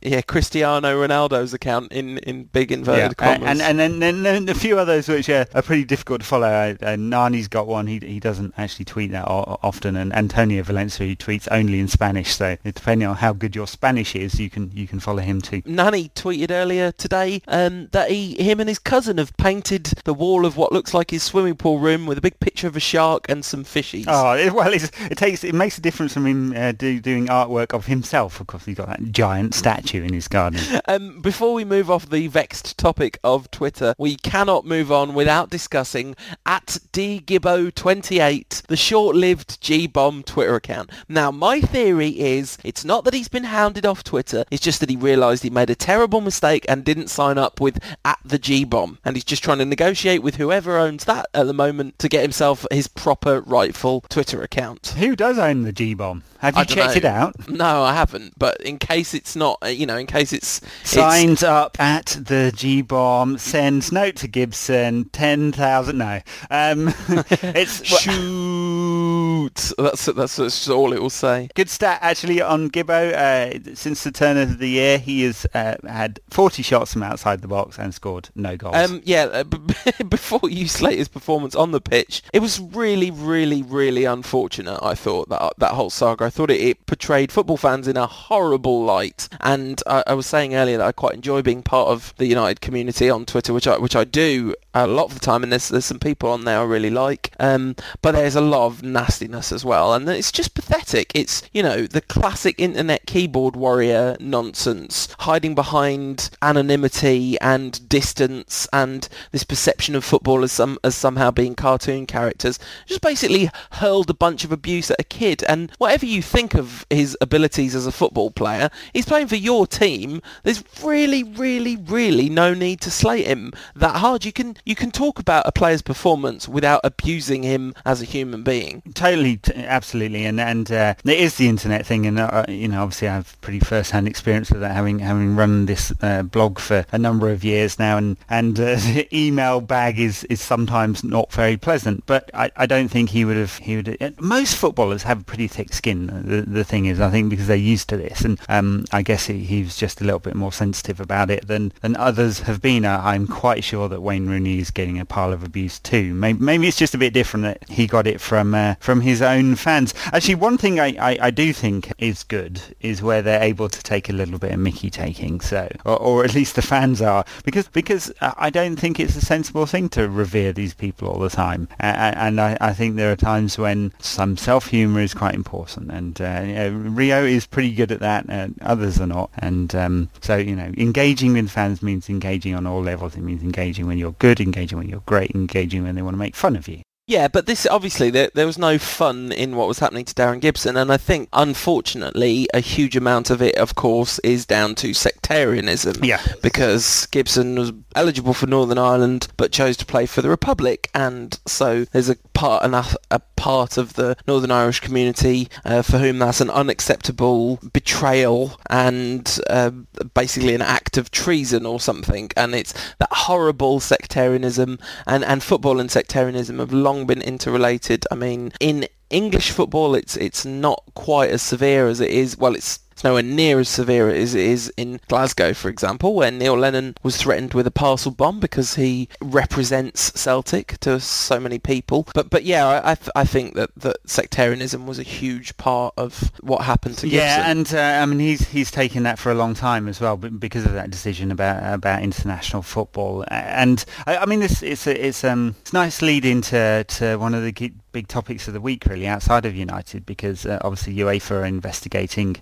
[0.00, 3.48] yeah, Cristiano Ronaldo's account in, in big inverted Uh, commas.
[3.48, 6.46] and and then, then, then few others which are, are pretty difficult to follow.
[6.46, 7.86] Uh, uh, Nani's got one.
[7.86, 11.86] He he doesn't actually tweet that o- often, and Antonio Valencia he tweets only in
[11.86, 12.34] Spanish.
[12.34, 15.60] So depending on how good your Spanish is, you can you can follow him too.
[15.66, 20.46] Nani tweeted earlier today um, that he him and his cousin have painted the wall
[20.46, 23.26] of what looks like his swimming pool room with a big picture of a shark
[23.28, 24.06] and some fishies.
[24.08, 27.74] Oh it, well, it takes it makes a difference from him uh, do, doing artwork
[27.74, 28.40] of himself.
[28.40, 30.60] Of course, he's got that giant statue in his garden.
[30.86, 35.50] Um, before we move off the vexed topic of Twitter, we cannot move on without
[35.50, 36.14] discussing
[36.46, 40.90] at dgibbo28, the short-lived G-bomb Twitter account.
[41.08, 44.90] Now, my theory is it's not that he's been hounded off Twitter, it's just that
[44.90, 48.98] he realised he made a terrible mistake and didn't sign up with at the G-bomb,
[49.04, 52.22] and he's just trying to negotiate with whoever owns that at the moment to get
[52.22, 54.94] himself his proper rightful Twitter account.
[54.98, 56.22] Who does own the G-bomb?
[56.44, 57.48] Have you I checked it out?
[57.48, 58.38] No, I haven't.
[58.38, 60.60] But in case it's not, uh, you know, in case it's
[60.92, 63.38] it's- up at the G bomb.
[63.38, 65.06] Sends note to Gibson.
[65.06, 65.96] Ten thousand.
[65.96, 66.20] No.
[66.50, 69.72] Um, it's shoot.
[69.78, 71.48] That's that's, that's all it will say.
[71.54, 73.14] good stat actually on Gibbo.
[73.14, 77.40] Uh, since the turn of the year, he has uh, had forty shots from outside
[77.40, 78.76] the box and scored no goals.
[78.76, 79.58] Um, yeah, uh, b-
[80.08, 84.78] before you slate his performance on the pitch, it was really, really, really unfortunate.
[84.82, 86.26] I thought that that whole saga.
[86.26, 90.26] I thought it, it portrayed football fans in a horrible light, and I, I was
[90.26, 93.66] saying earlier that I quite enjoy being part of the United community on Twitter, which
[93.66, 94.33] I which I do
[94.74, 97.32] a lot of the time, and there's there's some people on there I really like.
[97.38, 101.12] Um, but there's a lot of nastiness as well, and it's just pathetic.
[101.14, 109.08] It's you know the classic internet keyboard warrior nonsense, hiding behind anonymity and distance, and
[109.30, 112.58] this perception of football as some as somehow being cartoon characters.
[112.86, 116.86] Just basically hurled a bunch of abuse at a kid, and whatever you think of
[116.90, 120.20] his abilities as a football player, he's playing for your team.
[120.42, 124.13] There's really, really, really no need to slate him that hard.
[124.22, 128.42] You can you can talk about a player's performance without abusing him as a human
[128.42, 128.82] being.
[128.94, 132.82] Totally, t- absolutely, and and uh, it is the internet thing, and uh, you know,
[132.82, 136.84] obviously, I have pretty first-hand experience with that, having having run this uh, blog for
[136.92, 141.32] a number of years now, and and uh, the email bag is is sometimes not
[141.32, 142.04] very pleasant.
[142.06, 143.96] But I, I don't think he would have he would.
[144.00, 146.06] Uh, most footballers have pretty thick skin.
[146.06, 149.26] The the thing is, I think because they're used to this, and um, I guess
[149.26, 152.60] he, he was just a little bit more sensitive about it than than others have
[152.60, 152.84] been.
[152.84, 156.14] Uh, I'm quite sure that Wayne Rooney is getting a pile of abuse too.
[156.14, 159.22] Maybe, maybe it's just a bit different that he got it from uh, from his
[159.22, 159.94] own fans.
[160.12, 163.82] Actually, one thing I, I, I do think is good is where they're able to
[163.82, 165.40] take a little bit of Mickey taking.
[165.40, 169.16] So, or, or at least the fans are, because because uh, I don't think it's
[169.16, 171.68] a sensible thing to revere these people all the time.
[171.80, 176.20] Uh, and I, I think there are times when some self-humour is quite important, and
[176.20, 178.26] uh, you know, Rio is pretty good at that.
[178.28, 182.66] And others are not, and um, so you know, engaging with fans means engaging on
[182.66, 183.16] all levels.
[183.16, 186.18] It means engaging when you're good, engaging when you're great, engaging when they want to
[186.18, 186.82] make fun of you.
[187.06, 190.40] Yeah, but this obviously there, there was no fun in what was happening to Darren
[190.40, 194.94] Gibson, and I think unfortunately a huge amount of it, of course, is down to
[194.94, 196.02] sectarianism.
[196.02, 196.22] Yeah.
[196.42, 201.38] because Gibson was eligible for Northern Ireland but chose to play for the Republic, and
[201.46, 206.18] so there's a part enough a part of the Northern Irish community uh, for whom
[206.18, 209.70] that's an unacceptable betrayal and uh,
[210.14, 215.78] basically an act of treason or something, and it's that horrible sectarianism and and football
[215.78, 218.06] and sectarianism have long been interrelated.
[218.10, 222.38] I mean, in English football, it's it's not quite as severe as it is.
[222.38, 226.30] Well, it's it's nowhere near as severe as it is in Glasgow, for example, where
[226.30, 231.58] Neil Lennon was threatened with a parcel bomb because he represents Celtic to so many
[231.58, 232.06] people.
[232.14, 235.94] But but yeah, I I, th- I think that, that sectarianism was a huge part
[235.96, 237.18] of what happened to Gibson.
[237.18, 240.16] Yeah, and uh, I mean he's he's taken that for a long time as well,
[240.16, 243.24] because of that decision about about international football.
[243.28, 247.34] And I, I mean it's it's a, it's um it's nice lead into to one
[247.34, 251.30] of the big topics of the week really outside of United because uh, obviously UEFA
[251.30, 252.36] are investigating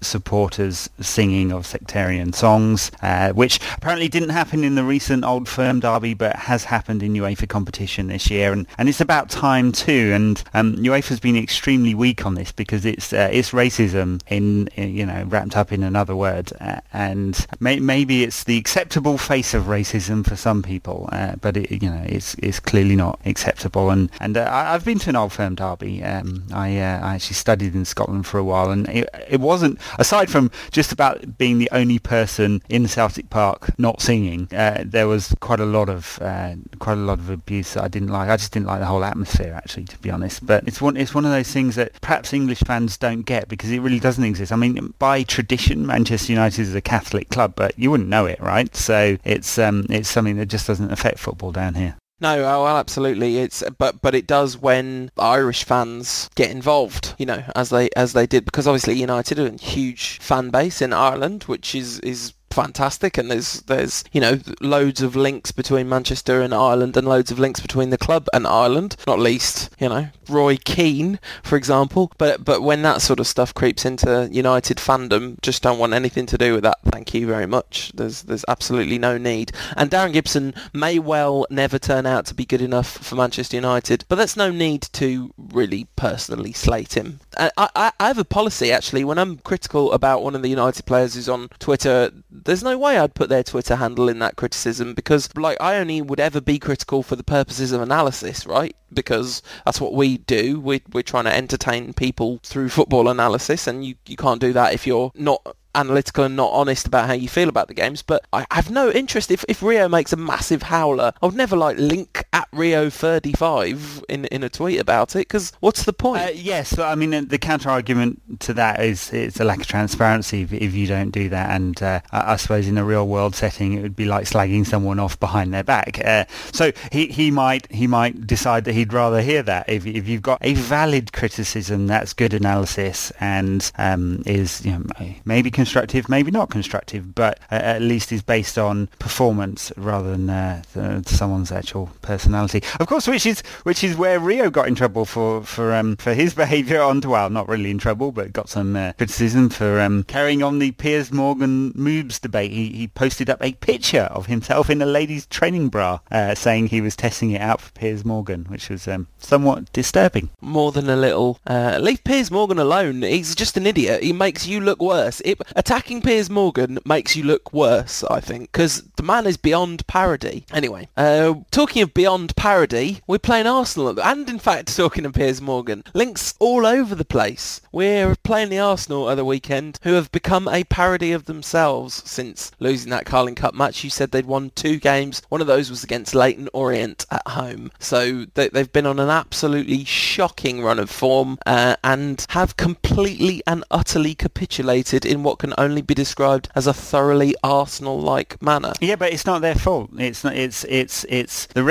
[0.00, 5.80] Supporters singing of sectarian songs, uh, which apparently didn't happen in the recent Old Firm
[5.80, 10.12] derby, but has happened in UEFA competition this year, and, and it's about time too.
[10.14, 14.94] And um, UEFA's been extremely weak on this because it's uh, it's racism in, in
[14.94, 19.54] you know wrapped up in another word, uh, and may, maybe it's the acceptable face
[19.54, 23.90] of racism for some people, uh, but it, you know it's it's clearly not acceptable.
[23.90, 26.02] And and uh, I, I've been to an Old Firm derby.
[26.02, 29.78] Um, I uh, I actually studied in Scotland for a while, and it, it wasn't,
[29.98, 35.08] aside from just about being the only person in Celtic Park not singing, uh, there
[35.08, 38.28] was quite a lot of uh, quite a lot of abuse that I didn't like.
[38.28, 40.44] I just didn't like the whole atmosphere, actually, to be honest.
[40.44, 43.70] But it's one it's one of those things that perhaps English fans don't get because
[43.70, 44.52] it really doesn't exist.
[44.52, 48.40] I mean, by tradition, Manchester United is a Catholic club, but you wouldn't know it,
[48.40, 48.74] right?
[48.76, 51.96] So it's um, it's something that just doesn't affect football down here.
[52.20, 53.38] No, oh, well, absolutely.
[53.38, 58.12] It's but but it does when Irish fans get involved, you know, as they as
[58.12, 62.34] they did because obviously United are a huge fan base in Ireland, which is is
[62.50, 67.30] fantastic and there's there's you know loads of links between Manchester and Ireland and loads
[67.30, 72.12] of links between the club and Ireland not least you know Roy Keane for example.
[72.18, 76.26] But but when that sort of stuff creeps into United fandom just don't want anything
[76.26, 76.78] to do with that.
[76.86, 77.92] Thank you very much.
[77.94, 79.52] There's there's absolutely no need.
[79.76, 84.04] And Darren Gibson may well never turn out to be good enough for Manchester United
[84.08, 88.72] but there's no need to really personally slate him I, I, I have a policy
[88.72, 92.76] actually when I'm critical about one of the United players who's on Twitter there's no
[92.76, 96.40] way I'd put their Twitter handle in that criticism because like I only would ever
[96.40, 98.74] be critical for the purposes of analysis, right?
[98.92, 100.60] Because that's what we do.
[100.60, 104.74] We, we're trying to entertain people through football analysis and you, you can't do that
[104.74, 108.02] if you're not analytical and not honest about how you feel about the games.
[108.02, 111.12] But I have no interest if, if Rio makes a massive howler.
[111.22, 115.84] I would never like link Rio 35 in in a tweet about it because what's
[115.84, 116.22] the point?
[116.22, 120.42] Uh, yes, I mean the counter argument to that is it's a lack of transparency
[120.42, 121.50] if, if you don't do that.
[121.50, 124.66] And uh, I, I, suppose in a real world setting it would be like slagging
[124.66, 126.00] someone off behind their back.
[126.04, 130.08] Uh, so he, he might he might decide that he'd rather hear that if if
[130.08, 134.84] you've got a valid criticism that's good analysis and um, is you know,
[135.24, 140.62] maybe constructive, maybe not constructive, but at least is based on performance rather than uh,
[141.06, 142.39] someone's actual personality.
[142.48, 146.14] Of course, which is which is where Rio got in trouble for for um, for
[146.14, 150.04] his behaviour on well, not really in trouble, but got some uh, criticism for um,
[150.04, 152.52] carrying on the Piers Morgan moves debate.
[152.52, 156.68] He he posted up a picture of himself in a lady's training bra, uh, saying
[156.68, 160.30] he was testing it out for Piers Morgan, which was um, somewhat disturbing.
[160.40, 161.38] More than a little.
[161.46, 163.02] Uh, leave Piers Morgan alone.
[163.02, 164.02] He's just an idiot.
[164.02, 165.20] He makes you look worse.
[165.24, 169.86] It, attacking Piers Morgan makes you look worse, I think, because the man is beyond
[169.86, 170.44] parody.
[170.52, 175.40] Anyway, uh, talking of beyond parody, we're playing Arsenal, and in fact, talking of Piers
[175.40, 177.60] Morgan, links all over the place.
[177.72, 182.90] We're playing the Arsenal the weekend, who have become a parody of themselves since losing
[182.90, 183.84] that Carling Cup match.
[183.84, 185.22] You said they'd won two games.
[185.28, 187.70] One of those was against Leyton Orient at home.
[187.78, 193.42] So they, have been on an absolutely shocking run of form uh, and have completely
[193.46, 198.72] and utterly capitulated in what can only be described as a thoroughly Arsenal-like manner.
[198.80, 199.90] Yeah, but it's not their fault.
[199.98, 200.36] It's not.
[200.36, 201.64] It's it's it's the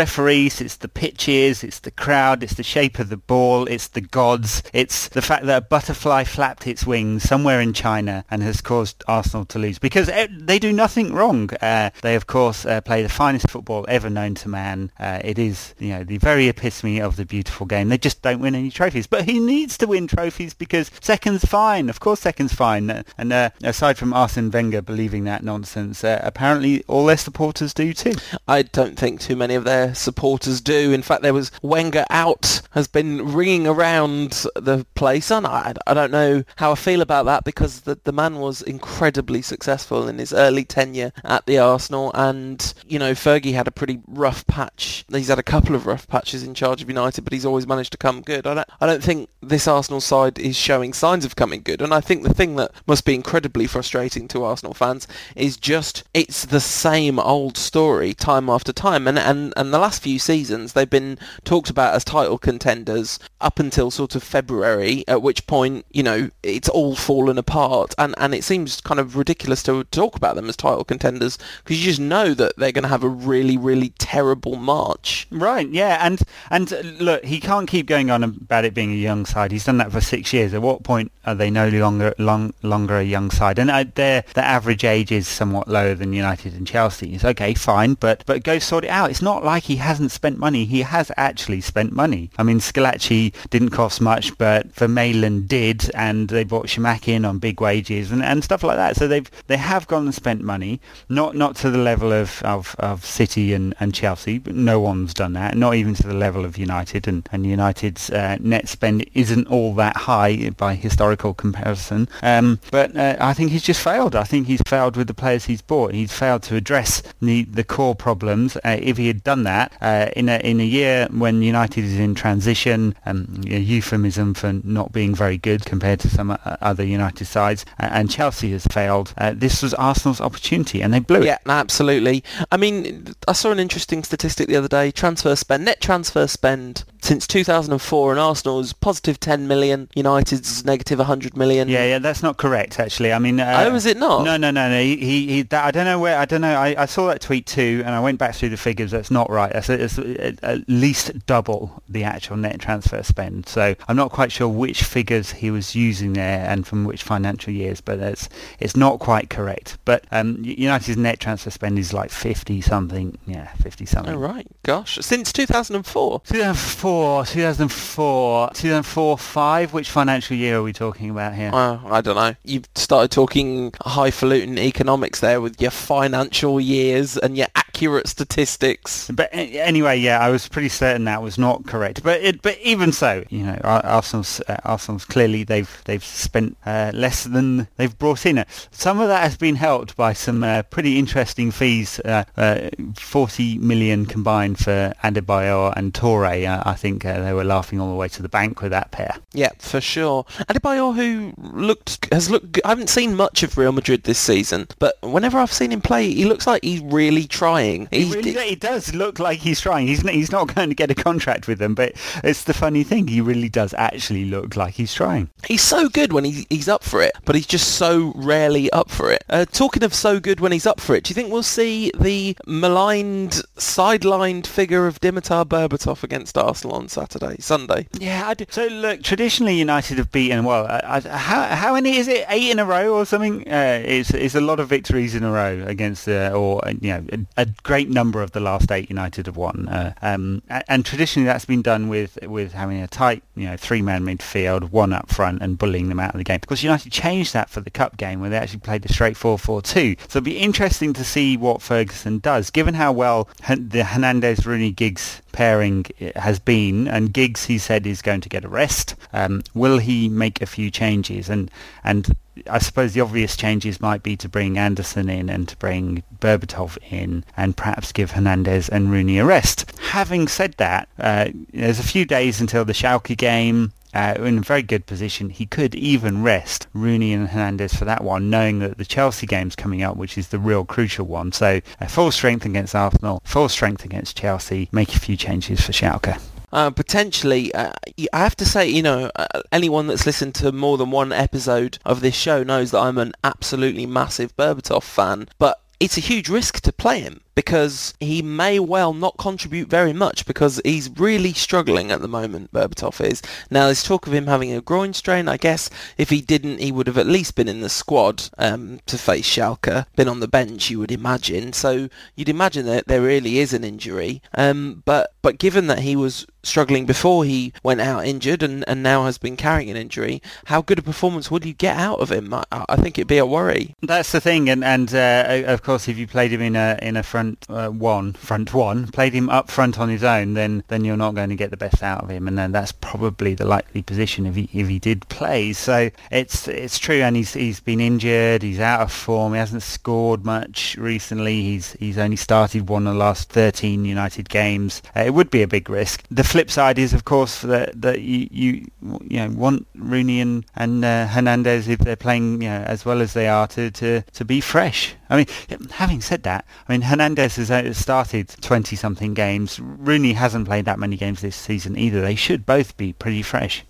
[0.50, 1.64] It's the pitches.
[1.64, 2.44] It's the crowd.
[2.44, 3.66] It's the shape of the ball.
[3.68, 4.64] It's the gods.
[4.74, 9.04] It's the fact that a butterfly flapped its wings somewhere in China and has caused
[9.08, 11.50] Arsenal to lose because they do nothing wrong.
[11.62, 14.92] Uh, they of course uh, play the finest football ever known to man.
[15.00, 17.90] Uh, it is you know the very epitome of the beautiful game.
[17.90, 21.90] They just don't win any trophies, but he needs to win trophies because second's fine.
[21.90, 23.04] Of course, second's fine.
[23.18, 27.94] And uh, aside from Arsene Wenger believing that nonsense, uh, apparently all their supporters do
[27.94, 28.14] too.
[28.48, 30.92] I don't think too many of their supporters do.
[30.92, 35.94] In fact, there was Wenger out has been ringing around the place, and I, I
[35.94, 40.20] don't know how I feel about that because the, the man was incredibly successful in
[40.20, 45.06] his early tenure at the Arsenal, and you know Fergie had a pretty rough patch.
[45.10, 47.92] He's had a couple of rough patches in charge of United, but he's always managed
[47.94, 48.46] to come good.
[48.46, 51.94] I don't I don't think this Arsenal side is showing signs of coming good, and
[51.94, 56.46] I think the thing that must be incredibly frustrating to Arsenal fans is just it's
[56.46, 59.08] the same old story time after time.
[59.08, 63.58] And, and, and the last few seasons they've been talked about as title contenders up
[63.58, 67.96] until sort of February, at which point, you know, it's all fallen apart.
[67.98, 71.80] And, and it seems kind of ridiculous to talk about them as title contenders because
[71.80, 75.26] you just know that they're going to have a really, really terrible March.
[75.32, 76.06] Right, yeah.
[76.06, 76.22] And,
[76.52, 76.70] and
[77.02, 79.52] look, he can't keep going on about it being a young side.
[79.52, 80.54] He's done that for six years.
[80.54, 83.58] At what point are they no longer long, longer a young side?
[83.58, 87.16] And uh, their the average age is somewhat lower than United and Chelsea.
[87.16, 89.10] It's okay, fine, but but go sort it out.
[89.10, 90.66] It's not like he hasn't spent money.
[90.66, 92.30] He has actually spent money.
[92.38, 97.40] I mean, Squillaci didn't cost much, but Vermaelen did, and they bought Chamakh in on
[97.40, 98.98] big wages and, and stuff like that.
[98.98, 102.76] So they've they have gone and spent money, not not to the level of of,
[102.80, 104.42] of City and, and Chelsea.
[104.46, 105.56] No one's done that.
[105.56, 109.74] Not even to the level of United, and and United's uh, net spend isn't all
[109.76, 112.10] that high by historical comparison.
[112.22, 114.16] Um, but uh, I think he's just failed.
[114.16, 115.94] I think he's failed with the players he's bought.
[115.94, 118.58] He's failed to address the, the core problems.
[118.58, 119.72] Uh, if he had done that,
[120.16, 124.92] in a in a year when United is in transition, um, a euphemism for not
[124.92, 129.14] being very good compared to some other United sides, and Chelsea has failed.
[129.18, 131.26] Uh, this was Arsenal's opportunity, and they blew it.
[131.26, 132.24] Yeah, absolutely.
[132.52, 134.92] I mean, I saw an interesting statistic the other day.
[134.92, 141.36] Transfer spend, net transfer spend since 2004 and Arsenal's positive 10 million, United's negative 100
[141.36, 141.68] million.
[141.70, 143.14] Yeah, yeah, that's not correct actually.
[143.14, 144.24] I mean, uh, oh, is it not?
[144.24, 144.80] No, no, no, no.
[144.80, 146.18] He, he, he that, I don't know where.
[146.18, 146.56] I don't know.
[146.56, 148.92] I, I saw that tweet too, and I went back through the figures.
[148.92, 149.52] That's not right.
[149.52, 149.98] That's it's
[150.44, 153.48] at least double the actual net transfer spend.
[153.48, 157.54] So I'm not quite sure which figures he was using there and from which financial
[157.54, 158.30] years, but it's
[158.60, 159.78] it's not quite correct.
[159.86, 163.18] But um, United's net transfer spend is like 50 something.
[163.26, 164.16] Yeah, 50 something.
[164.16, 166.22] Oh right, gosh, since 2004.
[166.26, 166.89] 2004.
[166.90, 169.74] 2004, 2004, 2004, 5.
[169.74, 171.52] Which financial year are we talking about here?
[171.54, 172.36] Uh, I don't know.
[172.44, 179.12] You've started talking highfalutin economics there with your financial years and your accurate statistics.
[179.12, 182.02] But anyway, yeah, I was pretty certain that was not correct.
[182.02, 186.92] But it, but even so, you know, Arsenal's uh, Arsenal's clearly they've they've spent uh,
[186.94, 188.44] less than they've brought in.
[188.72, 192.00] Some of that has been helped by some uh, pretty interesting fees.
[192.00, 196.30] Uh, uh, Forty million combined for Adebayor and Toure.
[196.30, 199.16] I think uh, they were laughing all the way to the bank with that pair.
[199.34, 200.24] Yeah, for sure.
[200.48, 202.60] Adebayor, who looked has looked.
[202.66, 206.12] I haven't seen much of Real Madrid this season, but whenever I've seen him play,
[206.12, 207.88] he looks like he's really trying.
[207.92, 209.88] He, he really he does look like he's trying.
[209.88, 213.08] He's he's not going to get a contract with them, but it's the funny thing.
[213.08, 215.30] He really does actually look like he's trying.
[215.48, 218.90] He's so good when he, he's up for it, but he's just so rarely up
[218.90, 219.24] for it.
[219.30, 221.92] Uh, talking of so good when he's up for it, do you think we'll see
[222.00, 226.69] the maligned, sidelined figure of Dimitar Berbatov against Arsenal?
[226.70, 227.88] Arsenal on Saturday, Sunday.
[228.00, 228.46] Yeah, I do.
[228.50, 230.66] So look, traditionally United have beaten well.
[230.68, 232.26] I, I, how how many is it?
[232.30, 233.42] Eight in a row or something?
[233.48, 236.94] Uh, it's it's a lot of victories in a row against uh, or uh, you
[236.94, 239.68] know a, a, great number of the last eight United have won.
[239.68, 243.82] Uh, um, and traditionally that's been done with with having a tight you know three
[243.82, 246.40] man midfield, one up front, and bullying them out of the game.
[246.40, 250.00] Because United changed that for the cup game where they actually played a straight 4-4-2.
[250.10, 254.72] So it'll be interesting to see what Ferguson does, given how well the Hernandez Rooney
[254.72, 258.96] Giggs pairing has been, and Giggs he said is going to get a rest.
[259.14, 261.30] Um, will he make a few changes?
[261.30, 261.52] And
[261.84, 262.16] and
[262.50, 266.78] I suppose the obvious changes might be to bring Anderson in and to bring Berbatov
[266.90, 269.72] in and perhaps give Hernandez and Rooney a rest.
[269.90, 274.42] Having said that, uh, there's a few days until the Schalke game uh, in a
[274.42, 275.30] very good position.
[275.30, 279.56] He could even rest Rooney and Hernandez for that one, knowing that the Chelsea game's
[279.56, 281.32] coming up, which is the real crucial one.
[281.32, 285.72] So uh, full strength against Arsenal, full strength against Chelsea, make a few changes for
[285.72, 286.20] Schalke.
[286.52, 287.72] Uh, potentially, uh,
[288.12, 291.78] I have to say, you know, uh, anyone that's listened to more than one episode
[291.86, 296.28] of this show knows that I'm an absolutely massive Berbatov fan, but it's a huge
[296.28, 301.32] risk to play him because he may well not contribute very much because he's really
[301.32, 303.22] struggling at the moment, Berbatov is.
[303.50, 305.30] Now, there's talk of him having a groin strain.
[305.30, 308.82] I guess if he didn't, he would have at least been in the squad um,
[308.88, 311.54] to face Schalke, been on the bench, you would imagine.
[311.54, 314.22] So you'd imagine that there really is an injury.
[314.36, 318.82] Um, but, but given that he was struggling before he went out injured and, and
[318.82, 322.12] now has been carrying an injury, how good a performance would you get out of
[322.12, 322.34] him?
[322.34, 323.76] I, I think it'd be a worry.
[323.82, 326.98] That's the thing, and and uh, of course, if you played him in a in
[326.98, 330.64] a front front uh, one, front one, played him up front on his own, then
[330.68, 333.34] then you're not going to get the best out of him, and then that's probably
[333.34, 335.54] the likely position if he if he did play.
[335.54, 339.64] So it's it's true, and he's he's been injured, he's out of form, he hasn't
[339.64, 341.42] scored much recently.
[341.42, 344.82] He's he's only started one of the last 13 United games.
[344.96, 346.04] Uh, it would be a big risk.
[346.10, 350.46] The flip side is, of course, that that you you you know want Rooney and
[350.56, 354.02] and uh, Hernandez if they're playing you know as well as they are to to
[354.02, 354.96] to be fresh.
[355.12, 355.26] I mean,
[355.72, 359.60] having said that, I mean Hernandez has uh, started 20-something games.
[359.60, 362.02] Rooney hasn't played that many games this season either.
[362.02, 363.64] They should both be pretty fresh.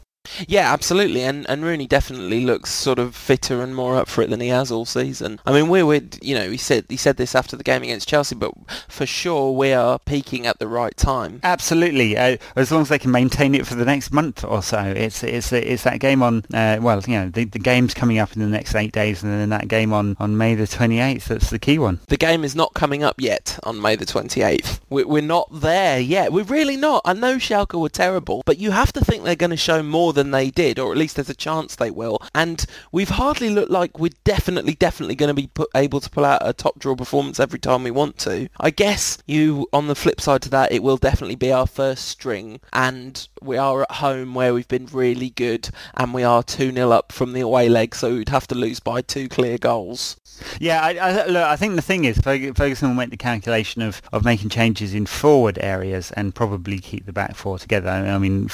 [0.47, 4.30] Yeah, absolutely, and and Rooney definitely looks sort of fitter and more up for it
[4.30, 5.39] than he has all season.
[5.45, 8.07] I mean, we're, we're you know he said he said this after the game against
[8.07, 8.51] Chelsea, but
[8.88, 11.39] for sure we are peaking at the right time.
[11.43, 14.80] Absolutely, uh, as long as they can maintain it for the next month or so.
[14.80, 18.34] It's it's it's that game on uh, well, you know, the, the game's coming up
[18.34, 21.26] in the next eight days, and then that game on on May the twenty eighth.
[21.30, 21.99] That's the key one.
[22.07, 24.82] The game is not coming up yet on May the twenty eighth.
[24.89, 26.34] We're, we're not there yet.
[26.34, 27.01] We're really not.
[27.05, 30.09] I know Schalke were terrible, but you have to think they're going to show more
[30.10, 32.20] more than they did, or at least there's a chance they will.
[32.34, 36.26] And we've hardly looked like we're definitely, definitely going to be put, able to pull
[36.26, 38.49] out a top draw performance every time we want to.
[38.60, 42.07] I guess you, on the flip side to that, it will definitely be our first
[42.07, 46.91] string, and we are at home where we've been really good, and we are 2-0
[46.91, 50.18] up from the away leg, so we'd have to lose by two clear goals.
[50.60, 54.26] Yeah, I, I, look, I think the thing is, Ferguson went the calculation of, of
[54.26, 57.89] making changes in forward areas and probably keep the back four together.
[57.89, 58.49] I mean,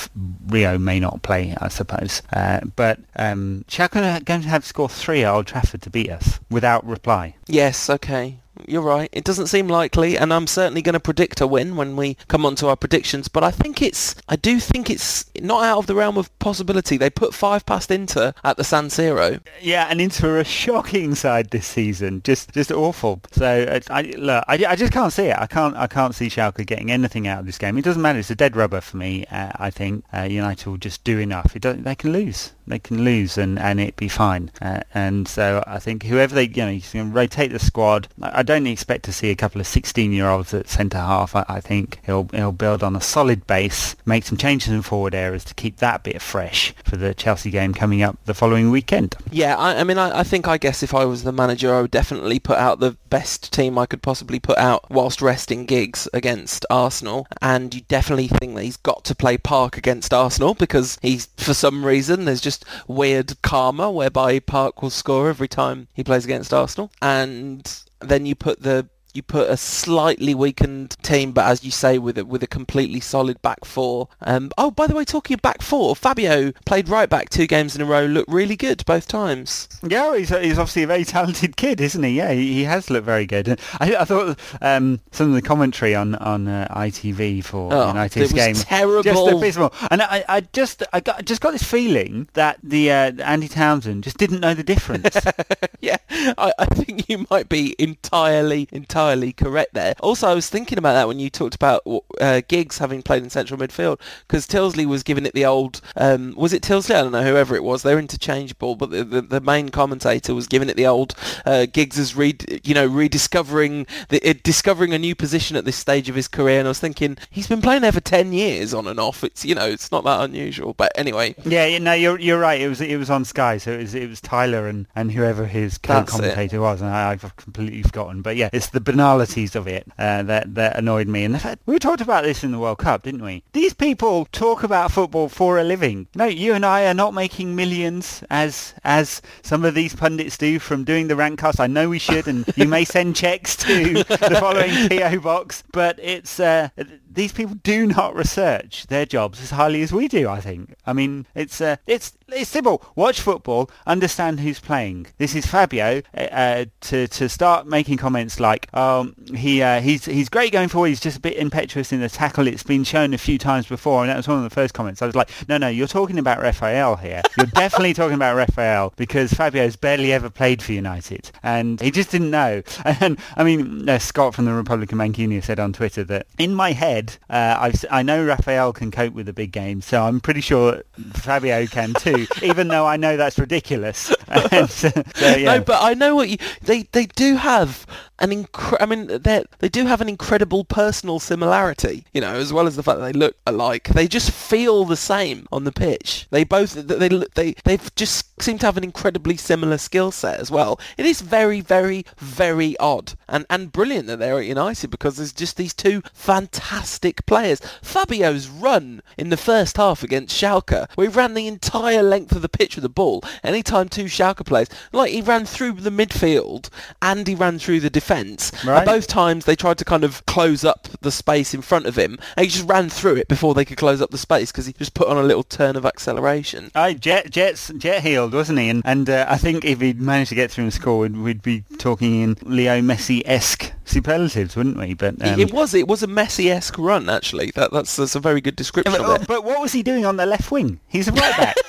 [0.47, 4.68] Rio may not play, I suppose, uh, but um, Schalke are going to have to
[4.68, 7.36] score three at Old Trafford to beat us without reply.
[7.48, 9.10] Yes, okay you're right.
[9.12, 12.45] It doesn't seem likely, and I'm certainly going to predict a win when we come
[12.45, 13.28] on to our predictions.
[13.28, 16.97] But I think it's, I do think it's not out of the realm of possibility.
[16.97, 19.39] They put five past Inter at the San Siro.
[19.62, 23.22] Yeah, and Inter are a shocking side this season, just just awful.
[23.32, 25.38] So I look, I, I just can't see it.
[25.38, 27.78] I can't I can't see Schalke getting anything out of this game.
[27.78, 28.20] It doesn't matter.
[28.20, 29.26] It's a dead rubber for me.
[29.26, 31.53] Uh, I think uh, United will just do enough.
[31.53, 34.51] They can lose they can lose and, and it be fine.
[34.62, 38.08] Uh, and so I think whoever they, you know, you can rotate the squad.
[38.22, 41.36] I don't expect to see a couple of 16-year-olds at centre half.
[41.36, 45.14] I, I, think he'll he'll build on a solid base, make some changes in forward
[45.14, 49.16] areas to keep that bit fresh for the Chelsea game coming up the following weekend.
[49.32, 51.82] Yeah, I, I mean, I, I think I guess if I was the manager, I
[51.82, 56.08] would definitely put out the best team I could possibly put out whilst resting Giggs
[56.14, 57.28] against Arsenal.
[57.41, 61.54] And you definitely think that he's got to play Park against Arsenal because he's, for
[61.54, 66.54] some reason, there's just weird karma whereby Park will score every time he plays against
[66.54, 66.91] Arsenal.
[67.02, 67.66] And
[68.02, 72.18] then you put the you put a slightly weakened team, but as you say, with
[72.18, 74.09] a, with a completely solid back four.
[74.22, 77.76] Um, oh, by the way, talking of back four, Fabio played right back two games
[77.76, 79.70] in a row, looked really good both times.
[79.84, 82.11] Yeah, he's, he's obviously a very talented kid, isn't he?
[82.11, 83.59] Yeah, he, he has looked very good.
[83.80, 88.34] I, I thought um, some of the commentary on on uh, ITV for oh, United's
[88.34, 89.74] game terrible, just abysmal.
[89.91, 94.03] And I, I just I got just got this feeling that the uh, Andy Townsend
[94.03, 95.16] just didn't know the difference.
[95.80, 98.68] yeah, I, I think you might be entirely entirely
[99.06, 99.93] entirely correct there.
[99.99, 101.84] Also, I was thinking about that when you talked about
[102.20, 106.34] uh, Giggs having played in central midfield, because Tyldesley was giving it the old, um,
[106.36, 106.95] was it Tyldesley?
[106.95, 107.84] I don't know, whoever it was.
[107.84, 111.14] They're interchangeable, but the, the, the main commentator was giving it the old
[111.45, 115.76] uh, Giggs is re- you know, rediscovering, the, uh, discovering a new position at this
[115.76, 116.60] stage of his career.
[116.60, 119.24] And I was thinking, he's been playing there for 10 years on and off.
[119.24, 120.74] It's, you know, it's not that unusual.
[120.74, 121.36] But anyway.
[121.45, 122.60] Yeah, no, you're, you're right.
[122.60, 125.45] It was, it was on Sky, so it was, it was Tyler and, and whoever
[125.45, 126.82] his co-commentator was.
[126.82, 128.22] And I, I've completely forgotten.
[128.22, 131.24] But yeah, it's the banalities of it uh, that that annoyed me.
[131.24, 133.43] And the fact we talked about this in the World Cup, didn't we?
[133.54, 136.08] These people talk about football for a living.
[136.16, 140.60] No, you and I are not making millions as as some of these pundits do
[140.60, 141.60] from doing the Rantcast.
[141.60, 146.00] I know we should, and you may send checks to the following PO box, but
[146.02, 146.70] it's uh,
[147.16, 150.28] these people do not research their jobs as highly as we do.
[150.30, 150.76] I think.
[150.86, 152.84] I mean, it's uh, it's it's simple.
[152.95, 155.07] Watch football, understand who's playing.
[155.18, 160.05] This is Fabio uh, uh, to to start making comments like, um, he uh, he's
[160.05, 160.89] he's great going forward.
[160.89, 162.47] He's just a bit impetuous in the tackle.
[162.47, 165.01] It's been shown a few times before, and that was one of the first comments.
[165.01, 167.22] I was like, no, no, you're talking about Raphael here.
[167.38, 172.11] You're definitely talking about Raphael because Fabio's barely ever played for United, and he just
[172.11, 172.61] didn't know.
[172.97, 176.53] And I mean, uh, Scott from the Republik of Mancunia said on Twitter that in
[176.53, 180.41] my head, uh, i know Raphael can cope with a big game, so I'm pretty
[180.41, 180.84] sure
[181.14, 183.97] Fabio can too even though I know that's ridiculous.
[184.49, 185.58] so, so, yeah.
[185.58, 186.38] No, but I know what you.
[186.62, 187.86] They they do have
[188.20, 192.05] an incre- I mean, they do have an incredible personal similarity.
[192.13, 193.89] You know, as well as the fact that they look alike.
[193.89, 196.28] They just feel the same on the pitch.
[196.32, 200.51] They both they they they just seem to have an incredibly similar skill set as
[200.51, 200.80] well.
[200.97, 205.34] It is very very very odd and and brilliant that they're at United because there's
[205.34, 207.61] just these two fantastic players.
[207.82, 212.49] Fabio's run in the first half against Schalke, we ran the entire length of the
[212.49, 213.24] pitch with the ball.
[213.43, 216.70] Anytime two Schalke players, like he ran through the midfield
[217.01, 218.51] and he ran through the defence.
[218.64, 218.78] Right.
[218.78, 221.97] And both times they tried to kind of close up the space in front of
[221.97, 224.68] him, and he just ran through it before they could close up the space because
[224.68, 226.72] he just put on a little turn of acceleration.
[226.76, 228.70] Aye, Jet, Jet's, Jet healed, wasn't he?
[228.70, 231.41] And, and uh, I think if he'd managed to get through and score, we'd, we'd
[231.41, 234.93] be talking in Leo Messi-esque superlatives, wouldn't we?
[234.93, 237.51] But um, it was it was a Messi-esque run actually.
[237.56, 238.93] That, that's that's a very good description.
[238.97, 239.28] But, of it.
[239.28, 240.80] but what was he doing on the left wing?
[240.88, 241.56] He's a right back.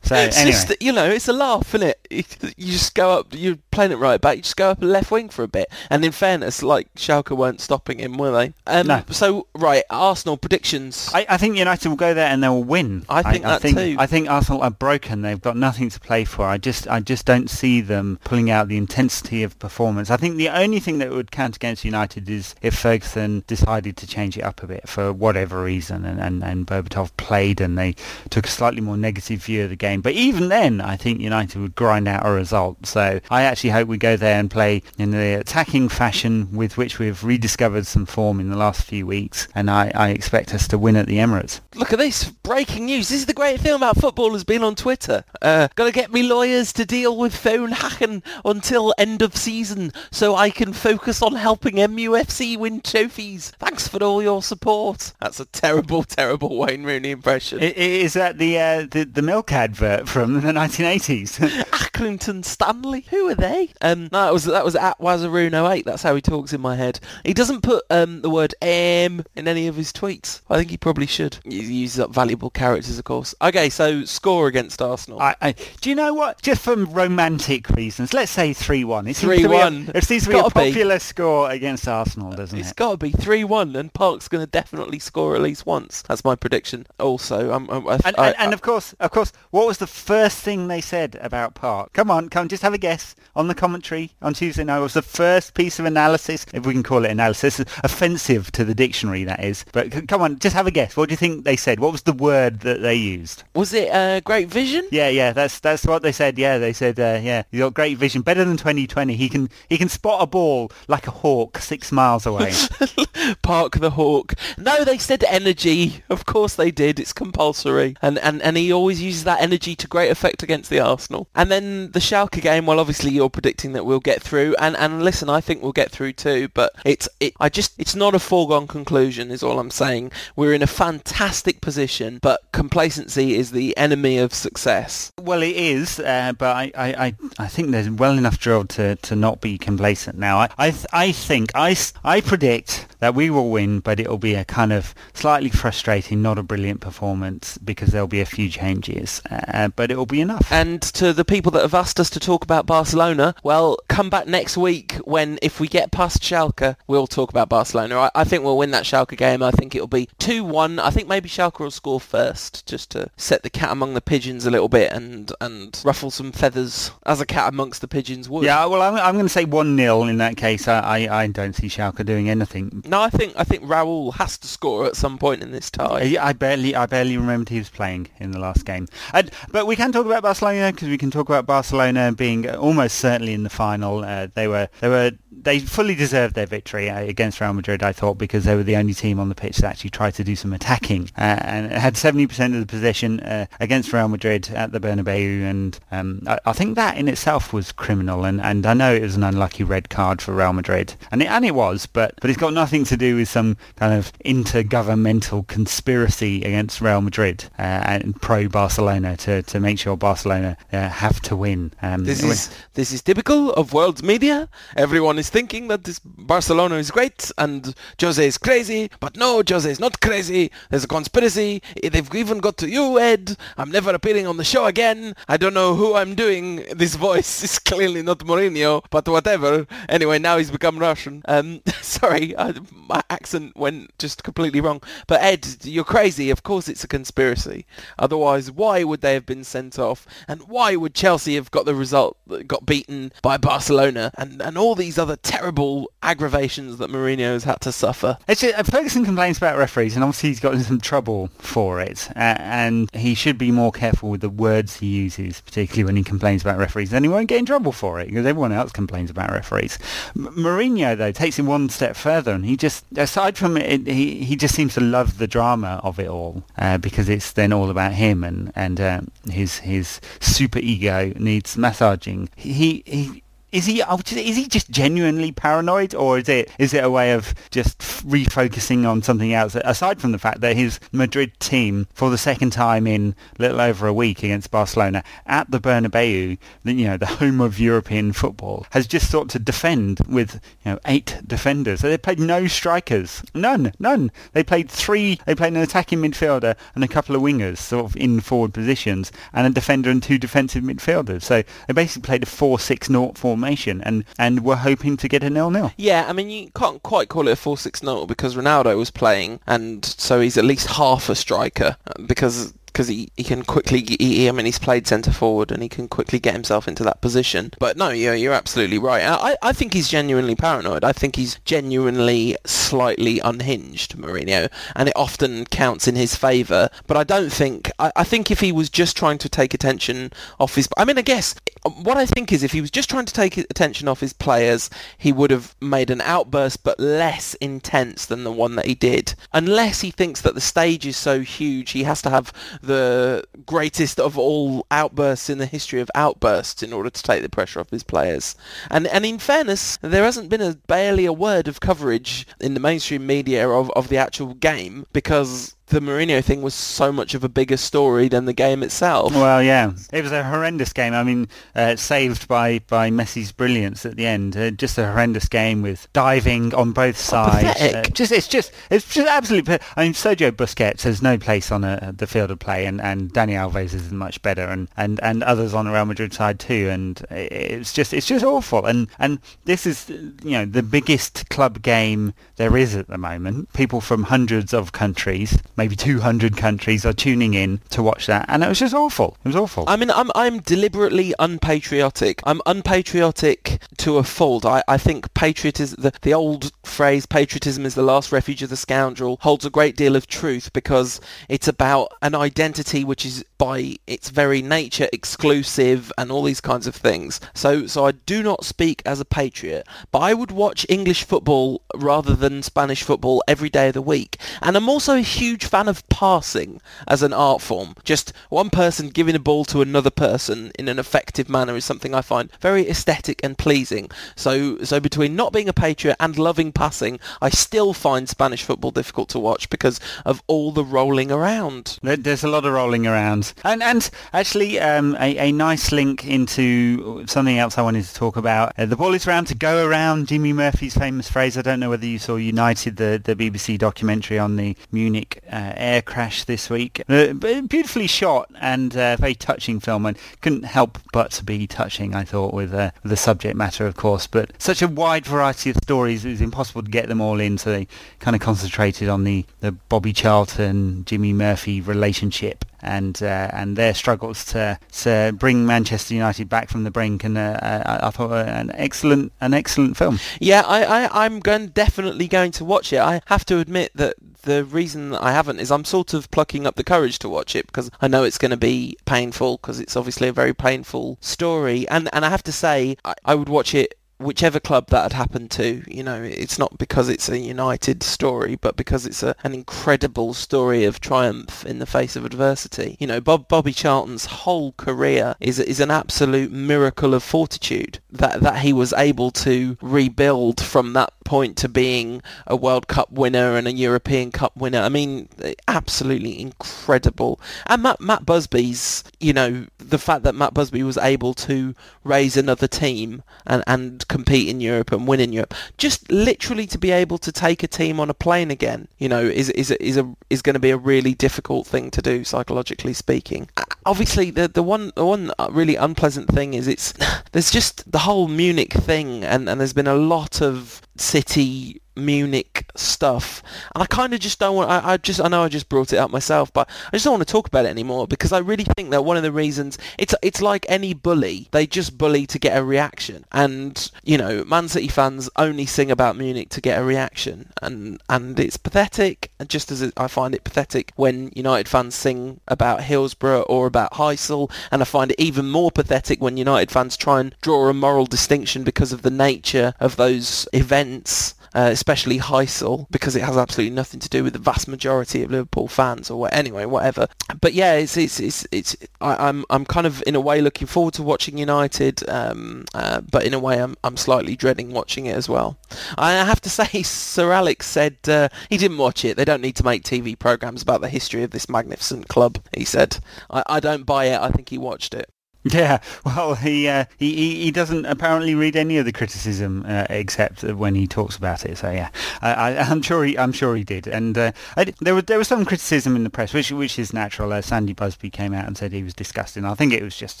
[0.04, 0.52] So it's anyway.
[0.52, 1.98] just, you know, it's a laugh, isn't it?
[2.56, 5.10] You just go up, you playing it right back, you just go up a left
[5.10, 5.70] wing for a bit.
[5.90, 8.54] And in fairness, like Schalke weren't stopping him, were they?
[8.66, 9.02] Um, No.
[9.10, 11.10] So right, Arsenal predictions.
[11.12, 13.04] I, I think United will go there and they'll win.
[13.08, 13.96] I think that think, too.
[13.98, 15.22] I think Arsenal are broken.
[15.22, 16.46] They've got nothing to play for.
[16.46, 20.10] I just I just don't see them pulling out the intensity of performance.
[20.10, 24.06] I think the only thing that would count against United is if Ferguson decided to
[24.06, 27.94] change it up a bit for whatever reason and, and, and Berbatov played and they
[28.30, 30.00] took a slightly more negative view of the game.
[30.00, 32.86] But even then, I think United would grind out a result.
[32.86, 36.98] So I actually hope we go there and play in the attacking fashion with which
[36.98, 39.48] we've rediscovered some form in the last few weeks.
[39.54, 41.60] And I, I expect us to win at the Emirates.
[41.74, 43.08] Look at this breaking news.
[43.08, 45.24] This is the great thing about football has been on Twitter.
[45.40, 49.92] Uh, got to get me lawyers to deal with phone hacking until end of season
[50.10, 53.50] so I can focus on helping MUFC win trophies.
[53.58, 55.12] Thanks for all your support.
[55.20, 57.60] That's a terrible, terrible Wayne Rooney impression.
[57.60, 61.91] Is that the uh, the, the milk advert from the 1980s?
[62.06, 63.04] Accrington Stanley.
[63.10, 63.70] Who are they?
[63.80, 65.84] Um, no, that was that was at Wazaroon08.
[65.84, 66.98] That's how he talks in my head.
[67.24, 70.40] He doesn't put um, the word M in any of his tweets.
[70.50, 71.38] I think he probably should.
[71.44, 73.34] He uses up valuable characters, of course.
[73.40, 75.20] Okay, so score against Arsenal.
[75.20, 76.42] I, I, do you know what?
[76.42, 79.08] Just for romantic reasons, let's say 3-1.
[79.08, 79.94] It seems to be a- 3-1.
[79.94, 80.66] It seems to be a Gotta be.
[80.70, 82.70] popular score against Arsenal, doesn't It's it?
[82.70, 86.02] It's got to be 3-1 and Park's going to definitely score at least once.
[86.02, 86.86] That's my prediction.
[86.98, 90.38] Also, I'm, I'm, I, And, and, and of course, of course, what was the first
[90.38, 91.91] thing they said about Park?
[91.92, 94.78] Come on, come, just have a guess on the commentary on Tuesday night.
[94.78, 98.64] What was the first piece of analysis, if we can call it analysis, offensive to
[98.64, 99.66] the dictionary, that is.
[99.72, 100.96] But c- come on, just have a guess.
[100.96, 101.80] What do you think they said?
[101.80, 103.44] What was the word that they used?
[103.54, 104.88] was it uh, Great Vision?
[104.90, 106.38] Yeah, yeah, that's that's what they said.
[106.38, 109.14] Yeah, they said, uh, yeah, he's got great vision, better than 2020.
[109.14, 112.52] He can he can spot a ball like a hawk six miles away.
[113.42, 114.34] Park the Hawk.
[114.56, 116.02] No, they said energy.
[116.08, 116.98] Of course they did.
[116.98, 117.96] It's compulsory.
[118.02, 121.28] And, and and he always uses that energy to great effect against the Arsenal.
[121.34, 125.02] And then the Schalke game, well obviously you're predicting that we'll get through and and
[125.02, 128.18] listen, I think we'll get through too, but it's it I just it's not a
[128.18, 130.12] foregone conclusion is all I'm saying.
[130.36, 135.12] We're in a fantastic position, but complacency is the enemy of success.
[135.20, 138.96] well, it is, uh, but I, I, I, I think there's well enough drilled to,
[138.96, 140.38] to not be complacent now.
[140.38, 144.44] I I, I think I, I predict that we will win, but it'll be a
[144.44, 149.66] kind of slightly frustrating, not a brilliant performance because there'll be a few changes, uh,
[149.74, 150.46] but it'll be enough.
[150.52, 154.28] And to the people that have asked us to talk about Barcelona, well, come back
[154.28, 157.98] next week when, if we get past Schalke, we'll talk about Barcelona.
[157.98, 159.42] I, I think we'll win that Schalke game.
[159.42, 160.78] I think it'll be 2-1.
[160.78, 164.46] I think maybe Schalke will score first, just to set the cat among the pigeons
[164.46, 168.44] a little bit and, and ruffle some feathers, as a cat amongst the pigeons would.
[168.44, 170.68] yeah, well, I'm, I'm going to say 1-0 in that case.
[170.68, 172.84] I, I, I don't see Schalke doing anything.
[172.92, 176.14] No, I think I think Raul has to score at some point in this tie.
[176.20, 178.86] I I barely, I barely remembered he was playing in the last game.
[179.14, 182.96] And, but we can talk about Barcelona because we can talk about Barcelona being almost
[182.98, 184.04] certainly in the final.
[184.04, 185.12] Uh, they were, they were,
[185.44, 187.82] they fully deserved their victory uh, against Real Madrid.
[187.82, 190.24] I thought because they were the only team on the pitch that actually tried to
[190.24, 194.72] do some attacking uh, and had 70% of the possession uh, against Real Madrid at
[194.72, 195.42] the Bernabeu.
[195.42, 198.24] And um, I, I think that in itself was criminal.
[198.24, 201.28] And, and I know it was an unlucky red card for Real Madrid, and it,
[201.28, 205.46] and it was, but but it's got nothing to do with some kind of intergovernmental
[205.46, 211.20] conspiracy against Real Madrid uh, and pro Barcelona to, to make sure Barcelona uh, have
[211.22, 211.72] to win.
[211.82, 214.48] Um, This is this is typical of world media.
[214.76, 219.68] Everyone is thinking that this Barcelona is great and Jose is crazy, but no, Jose
[219.70, 220.50] is not crazy.
[220.68, 221.62] There's a conspiracy.
[221.82, 223.36] They've even got to you, Ed.
[223.56, 225.14] I'm never appearing on the show again.
[225.28, 226.64] I don't know who I'm doing.
[226.82, 229.66] This voice is clearly not Mourinho, but whatever.
[229.88, 231.22] Anyway, now he's become Russian.
[231.26, 234.82] Um, sorry, I, my accent went just completely wrong.
[235.06, 236.28] But Ed, you're crazy.
[236.30, 237.66] Of course it's a conspiracy.
[237.98, 240.06] Otherwise, why would they have been sent off?
[240.26, 244.10] And why would Chelsea have got the result, that got beaten by Barcelona?
[244.18, 248.18] And, and all these other terrible aggravations that Mourinho has had to suffer.
[248.28, 252.08] Actually, uh, Ferguson complains about referees, and obviously he's got in some trouble for it.
[252.16, 256.02] Uh, and he should be more careful with the words he uses, particularly when he
[256.02, 256.90] complains about referees.
[256.90, 259.78] Then he won't get in trouble for it because everyone else complains about referees.
[260.16, 264.24] M- Mourinho, though, takes him one step further, and he just, aside from it, he
[264.24, 267.70] he just seems to love the drama of it all uh, because it's then all
[267.70, 269.00] about him and and uh,
[269.30, 272.28] his his super ego needs massaging.
[272.36, 273.22] He he.
[273.52, 277.12] Is he oh, is he just genuinely paranoid, or is it is it a way
[277.12, 279.54] of just refocusing on something else?
[279.56, 283.86] Aside from the fact that his Madrid team, for the second time in little over
[283.86, 288.86] a week against Barcelona at the Bernabeu, you know the home of European football, has
[288.86, 291.80] just sought to defend with you know eight defenders.
[291.80, 294.10] So they played no strikers, none, none.
[294.32, 295.20] They played three.
[295.26, 299.12] They played an attacking midfielder and a couple of wingers, sort of in forward positions,
[299.34, 301.20] and a defender and two defensive midfielders.
[301.20, 305.22] So they basically played a four-six-naught formation formation and, and we were hoping to get
[305.22, 305.72] a nil-nil.
[305.76, 309.84] Yeah, I mean, you can't quite call it a 4-6-0 because Ronaldo was playing, and
[309.84, 311.76] so he's at least half a striker
[312.06, 315.68] because because he, he can quickly, he, I mean, he's played centre forward and he
[315.68, 317.52] can quickly get himself into that position.
[317.58, 319.02] But no, you're, you're absolutely right.
[319.04, 320.82] I, I think he's genuinely paranoid.
[320.82, 326.70] I think he's genuinely slightly unhinged, Mourinho, and it often counts in his favour.
[326.86, 330.10] But I don't think, I, I think if he was just trying to take attention
[330.40, 331.34] off his, I mean, I guess
[331.82, 334.70] what I think is if he was just trying to take attention off his players,
[334.96, 339.14] he would have made an outburst but less intense than the one that he did.
[339.32, 342.32] Unless he thinks that the stage is so huge, he has to have
[342.62, 347.28] the greatest of all outbursts in the history of outbursts in order to take the
[347.28, 348.34] pressure off his players.
[348.70, 352.60] And and in fairness, there hasn't been a barely a word of coverage in the
[352.60, 357.24] mainstream media of, of the actual game because the Mourinho thing was so much of
[357.24, 359.14] a bigger story than the game itself.
[359.14, 360.92] Well, yeah, it was a horrendous game.
[360.92, 364.36] I mean, uh, saved by, by Messi's brilliance at the end.
[364.36, 367.60] Uh, just a horrendous game with diving on both sides.
[367.60, 369.58] Uh, just it's just it's just absolutely.
[369.76, 373.12] I mean, Sergio Busquets has no place on a, the field of play, and, and
[373.12, 376.68] Dani Alves is much better, and, and, and others on the Real Madrid side too.
[376.70, 378.66] And it's just it's just awful.
[378.66, 383.52] And and this is you know the biggest club game there is at the moment.
[383.54, 388.42] People from hundreds of countries maybe 200 countries are tuning in to watch that, and
[388.42, 389.16] it was just awful.
[389.24, 389.62] It was awful.
[389.68, 392.20] I mean, I'm I'm deliberately unpatriotic.
[392.24, 394.44] I'm unpatriotic to a fault.
[394.44, 398.56] I, I think patriotism, the, the old phrase "patriotism is the last refuge of the
[398.56, 403.76] scoundrel," holds a great deal of truth because it's about an identity which is by
[403.86, 407.20] its very nature exclusive and all these kinds of things.
[407.34, 411.62] So so I do not speak as a patriot, but I would watch English football
[411.72, 414.16] rather than Spanish football every day of the week.
[414.40, 417.74] And I'm also a huge fan of passing as an art form.
[417.84, 421.94] Just one person giving a ball to another person in an effective manner is something
[421.94, 423.90] I find very aesthetic and pleasing.
[424.16, 428.70] So, so between not being a patriot and loving passing, I still find Spanish football
[428.70, 431.78] difficult to watch because of all the rolling around.
[431.82, 437.06] There's a lot of rolling around, and and actually um, a, a nice link into
[437.06, 438.54] something else I wanted to talk about.
[438.56, 440.08] Uh, the ball is round to go around.
[440.08, 441.36] Jimmy Murphy's famous phrase.
[441.36, 445.20] I don't know whether you saw United, the the BBC documentary on the Munich.
[445.32, 446.82] Uh, air crash this week.
[446.90, 451.94] Uh, beautifully shot and uh, very touching film, and couldn't help but be touching.
[451.94, 455.56] I thought with, uh, the subject matter, of course, but such a wide variety of
[455.62, 457.38] stories, it was impossible to get them all in.
[457.38, 457.66] So they
[457.98, 463.74] kind of concentrated on the the Bobby Charlton Jimmy Murphy relationship and uh, and their
[463.74, 467.04] struggles to to bring Manchester United back from the brink.
[467.04, 469.98] And uh, I, I, thought uh, an excellent an excellent film.
[470.20, 472.80] Yeah, I, I I'm going definitely going to watch it.
[472.80, 476.54] I have to admit that the reason I haven't is I'm sort of plucking up
[476.54, 479.76] the courage to watch it because I know it's going to be painful because it's
[479.76, 481.68] obviously a very painful story.
[481.68, 484.92] And and I have to say I, I would watch it whichever club that had
[484.92, 489.14] happened to, you know, it's not because it's a United story, but because it's a,
[489.24, 492.76] an incredible story of triumph in the face of adversity.
[492.78, 498.20] You know, Bob Bobby Charlton's whole career is is an absolute miracle of fortitude that
[498.20, 503.36] that he was able to rebuild from that point to being a World Cup winner
[503.36, 504.60] and a European Cup winner.
[504.60, 505.10] I mean,
[505.46, 507.20] absolutely incredible.
[507.44, 511.54] And Matt, Matt Busby's, you know, the fact that Matt Busby was able to
[511.84, 516.56] raise another team and, and compete in Europe and win in Europe, just literally to
[516.56, 519.76] be able to take a team on a plane again, you know, is is is
[519.76, 523.28] a is going to be a really difficult thing to do psychologically speaking.
[523.36, 526.72] Uh, obviously, the the one the one uh, really unpleasant thing is it's
[527.12, 532.46] there's just the whole Munich thing, and and there's been a lot of city Munich
[532.54, 533.22] stuff,
[533.54, 534.50] and I kind of just don't want.
[534.50, 536.94] I, I, just I know I just brought it up myself, but I just don't
[536.94, 539.58] want to talk about it anymore because I really think that one of the reasons
[539.78, 544.24] it's it's like any bully, they just bully to get a reaction, and you know,
[544.24, 549.10] Man City fans only sing about Munich to get a reaction, and and it's pathetic.
[549.18, 553.46] And just as it, I find it pathetic when United fans sing about Hillsborough or
[553.46, 557.48] about Heysel, and I find it even more pathetic when United fans try and draw
[557.48, 563.02] a moral distinction because of the nature of those events uh, especially Heysel, because it
[563.02, 566.44] has absolutely nothing to do with the vast majority of Liverpool fans or what, anyway,
[566.44, 566.88] whatever.
[567.20, 570.20] But yeah, it's it's it's, it's I, am I'm, I'm kind of in a way
[570.20, 574.52] looking forward to watching United, um, uh, but in a way I'm I'm slightly dreading
[574.52, 575.38] watching it as well.
[575.78, 578.96] I have to say, Sir Alex said uh, he didn't watch it.
[578.96, 582.18] They don't need to make TV programs about the history of this magnificent club.
[582.36, 582.78] He said,
[583.10, 584.00] I, I don't buy it.
[584.00, 584.91] I think he watched it.
[585.32, 590.24] Yeah, well, he uh, he he doesn't apparently read any of the criticism uh, except
[590.24, 591.38] when he talks about it.
[591.38, 591.68] So yeah,
[592.00, 593.68] I, am sure he I'm sure he did.
[593.68, 596.72] And uh, I, there was there was some criticism in the press, which which is
[596.72, 597.12] natural.
[597.12, 599.24] Uh, Sandy Busby came out and said he was disgusting.
[599.24, 600.00] I think it was just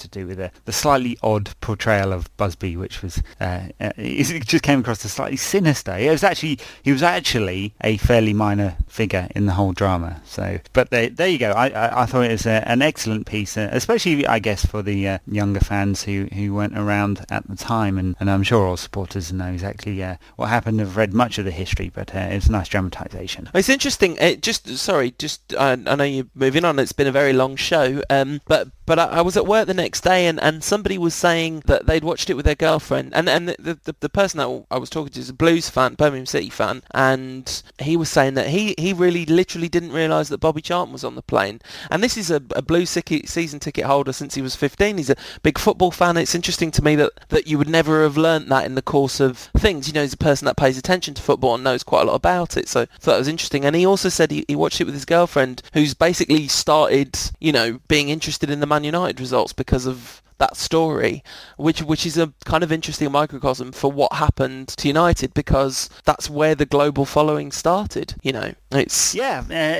[0.00, 4.44] to do with the, the slightly odd portrayal of Busby, which was uh, uh, it
[4.44, 5.96] just came across as slightly sinister.
[5.96, 10.20] It was actually he was actually a fairly minor figure in the whole drama.
[10.24, 11.52] So, but there, there you go.
[11.52, 15.18] I, I, I thought it was an excellent piece, especially I guess for the uh,
[15.26, 19.32] younger fans who, who weren't around at the time, and, and I'm sure all supporters
[19.32, 20.80] know exactly uh, what happened.
[20.80, 23.50] Have read much of the history, but uh, it's a nice dramatisation.
[23.54, 24.16] It's interesting.
[24.20, 26.78] It just sorry, just I know you're moving on.
[26.78, 29.72] It's been a very long show, um, but but I, I, was at work the
[29.72, 33.26] next day and, and somebody was saying that they'd watched it with their girlfriend and
[33.26, 36.26] and the, the, the person that I was talking to is a Blues fan, Birmingham
[36.26, 40.60] City fan, and he was saying that he, he really literally didn't realise that Bobby
[40.60, 41.62] Charlton was on the plane.
[41.90, 44.98] And this is a, a Blues season ticket holder since he was 15.
[44.98, 46.18] He's a big football fan.
[46.18, 49.20] It's interesting to me that, that you would never have learnt that in the course
[49.20, 49.88] of things.
[49.88, 52.16] You know, he's a person that pays attention to football and knows quite a lot
[52.16, 52.68] about it.
[52.68, 53.64] So I thought that was interesting.
[53.64, 57.52] And he also said he, he watched it with his girlfriend who's basically started, you
[57.52, 61.22] know, being interested in the Man United results because of that story,
[61.56, 66.28] which which is a kind of interesting microcosm for what happened to United because that's
[66.28, 68.14] where the global following started.
[68.22, 69.78] You know, it's yeah, uh,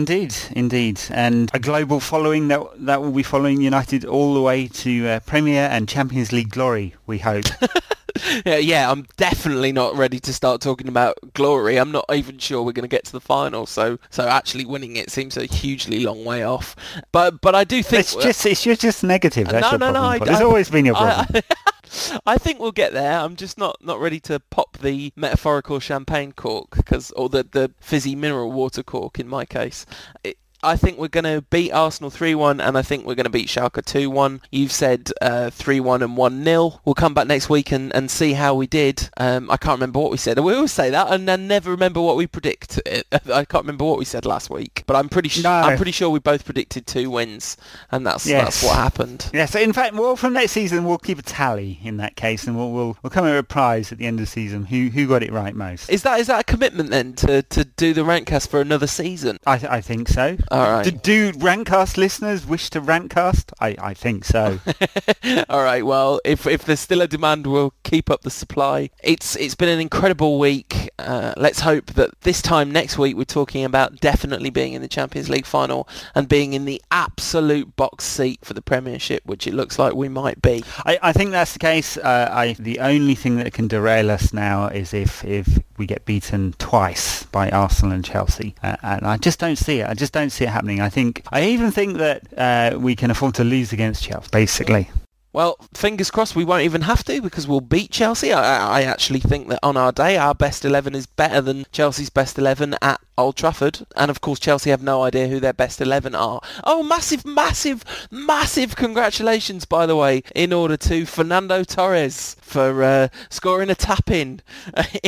[0.00, 4.66] indeed, indeed, and a global following that that will be following United all the way
[4.66, 6.94] to uh, Premier and Champions League glory.
[7.06, 7.46] We hope.
[8.44, 11.78] yeah, yeah, I'm definitely not ready to start talking about glory.
[11.78, 13.66] I'm not even sure we're going to get to the final.
[13.66, 16.76] So, so actually winning it seems a hugely long way off.
[17.12, 19.48] But, but I do think it's just it's just, just negative.
[19.48, 20.02] Uh, that's no, no, no.
[20.02, 21.42] I, it's I, always been your problem.
[21.50, 23.18] I, I, think we'll get there.
[23.18, 27.72] I'm just not, not ready to pop the metaphorical champagne cork because, or the, the
[27.80, 29.86] fizzy mineral water cork in my case.
[30.24, 33.30] It, I think we're going to beat Arsenal 3-1 and I think we're going to
[33.30, 34.40] beat Schalke 2-1.
[34.50, 36.80] You've said uh, 3-1 and 1-0.
[36.84, 39.08] We'll come back next week and, and see how we did.
[39.16, 40.38] Um, I can't remember what we said.
[40.38, 42.80] We always say that and I never remember what we predict.
[43.12, 45.50] I can't remember what we said last week, but I'm pretty sure no.
[45.50, 47.56] I'm pretty sure we both predicted two wins
[47.90, 48.44] and that's yes.
[48.44, 49.30] that's what happened.
[49.32, 52.56] Yes, in fact, well, from next season we'll keep a tally in that case and
[52.56, 55.06] we'll we'll, we'll come with a prize at the end of the season who who
[55.06, 55.88] got it right most.
[55.90, 59.38] Is that is that a commitment then to, to do the Rantcast for another season?
[59.46, 60.36] I, I think so.
[60.50, 60.84] All right.
[60.84, 63.52] Do, do Rantcast listeners wish to Rantcast?
[63.60, 64.58] I, I think so.
[65.48, 65.86] All right.
[65.86, 68.90] Well, if if there's still a demand, we'll keep up the supply.
[69.02, 70.90] It's it's been an incredible week.
[70.98, 74.88] Uh, let's hope that this time next week we're talking about definitely being in the
[74.88, 79.54] Champions League final and being in the absolute box seat for the Premiership, which it
[79.54, 80.64] looks like we might be.
[80.84, 81.96] I, I think that's the case.
[81.96, 86.04] Uh, I the only thing that can derail us now is if if we get
[86.04, 89.88] beaten twice by Arsenal and Chelsea, uh, and I just don't see it.
[89.88, 90.80] I just don't see it happening.
[90.80, 94.90] I think I even think that uh, we can afford to lose against Chelsea, basically.
[95.32, 98.32] Well, fingers crossed we won't even have to because we'll beat Chelsea.
[98.32, 102.10] I, I, actually think that on our day, our best 11 is better than Chelsea's
[102.10, 103.86] best 11 at Old Trafford.
[103.96, 106.40] And of course, Chelsea have no idea who their best 11 are.
[106.64, 113.08] Oh, massive, massive, massive congratulations, by the way, in order to Fernando Torres for uh,
[113.28, 114.40] scoring a tap-in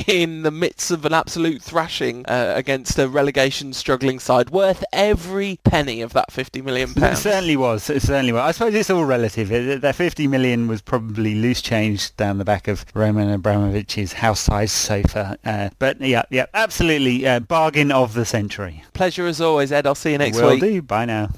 [0.06, 5.58] in the midst of an absolute thrashing uh, against a relegation struggling side, worth every
[5.64, 7.18] penny of that 50 million pounds.
[7.18, 7.90] It certainly was.
[7.90, 8.42] It certainly was.
[8.42, 9.80] I suppose it's all relative.
[9.80, 15.38] That 50 million was probably loose change down the back of Roman Abramovich's house-sized sofa.
[15.44, 18.84] Uh, but yeah, yeah, absolutely uh, bargain of the century.
[18.94, 19.86] Pleasure as always, Ed.
[19.86, 20.62] I'll see you next Will week.
[20.62, 20.82] Will do.
[20.82, 21.30] Bye now.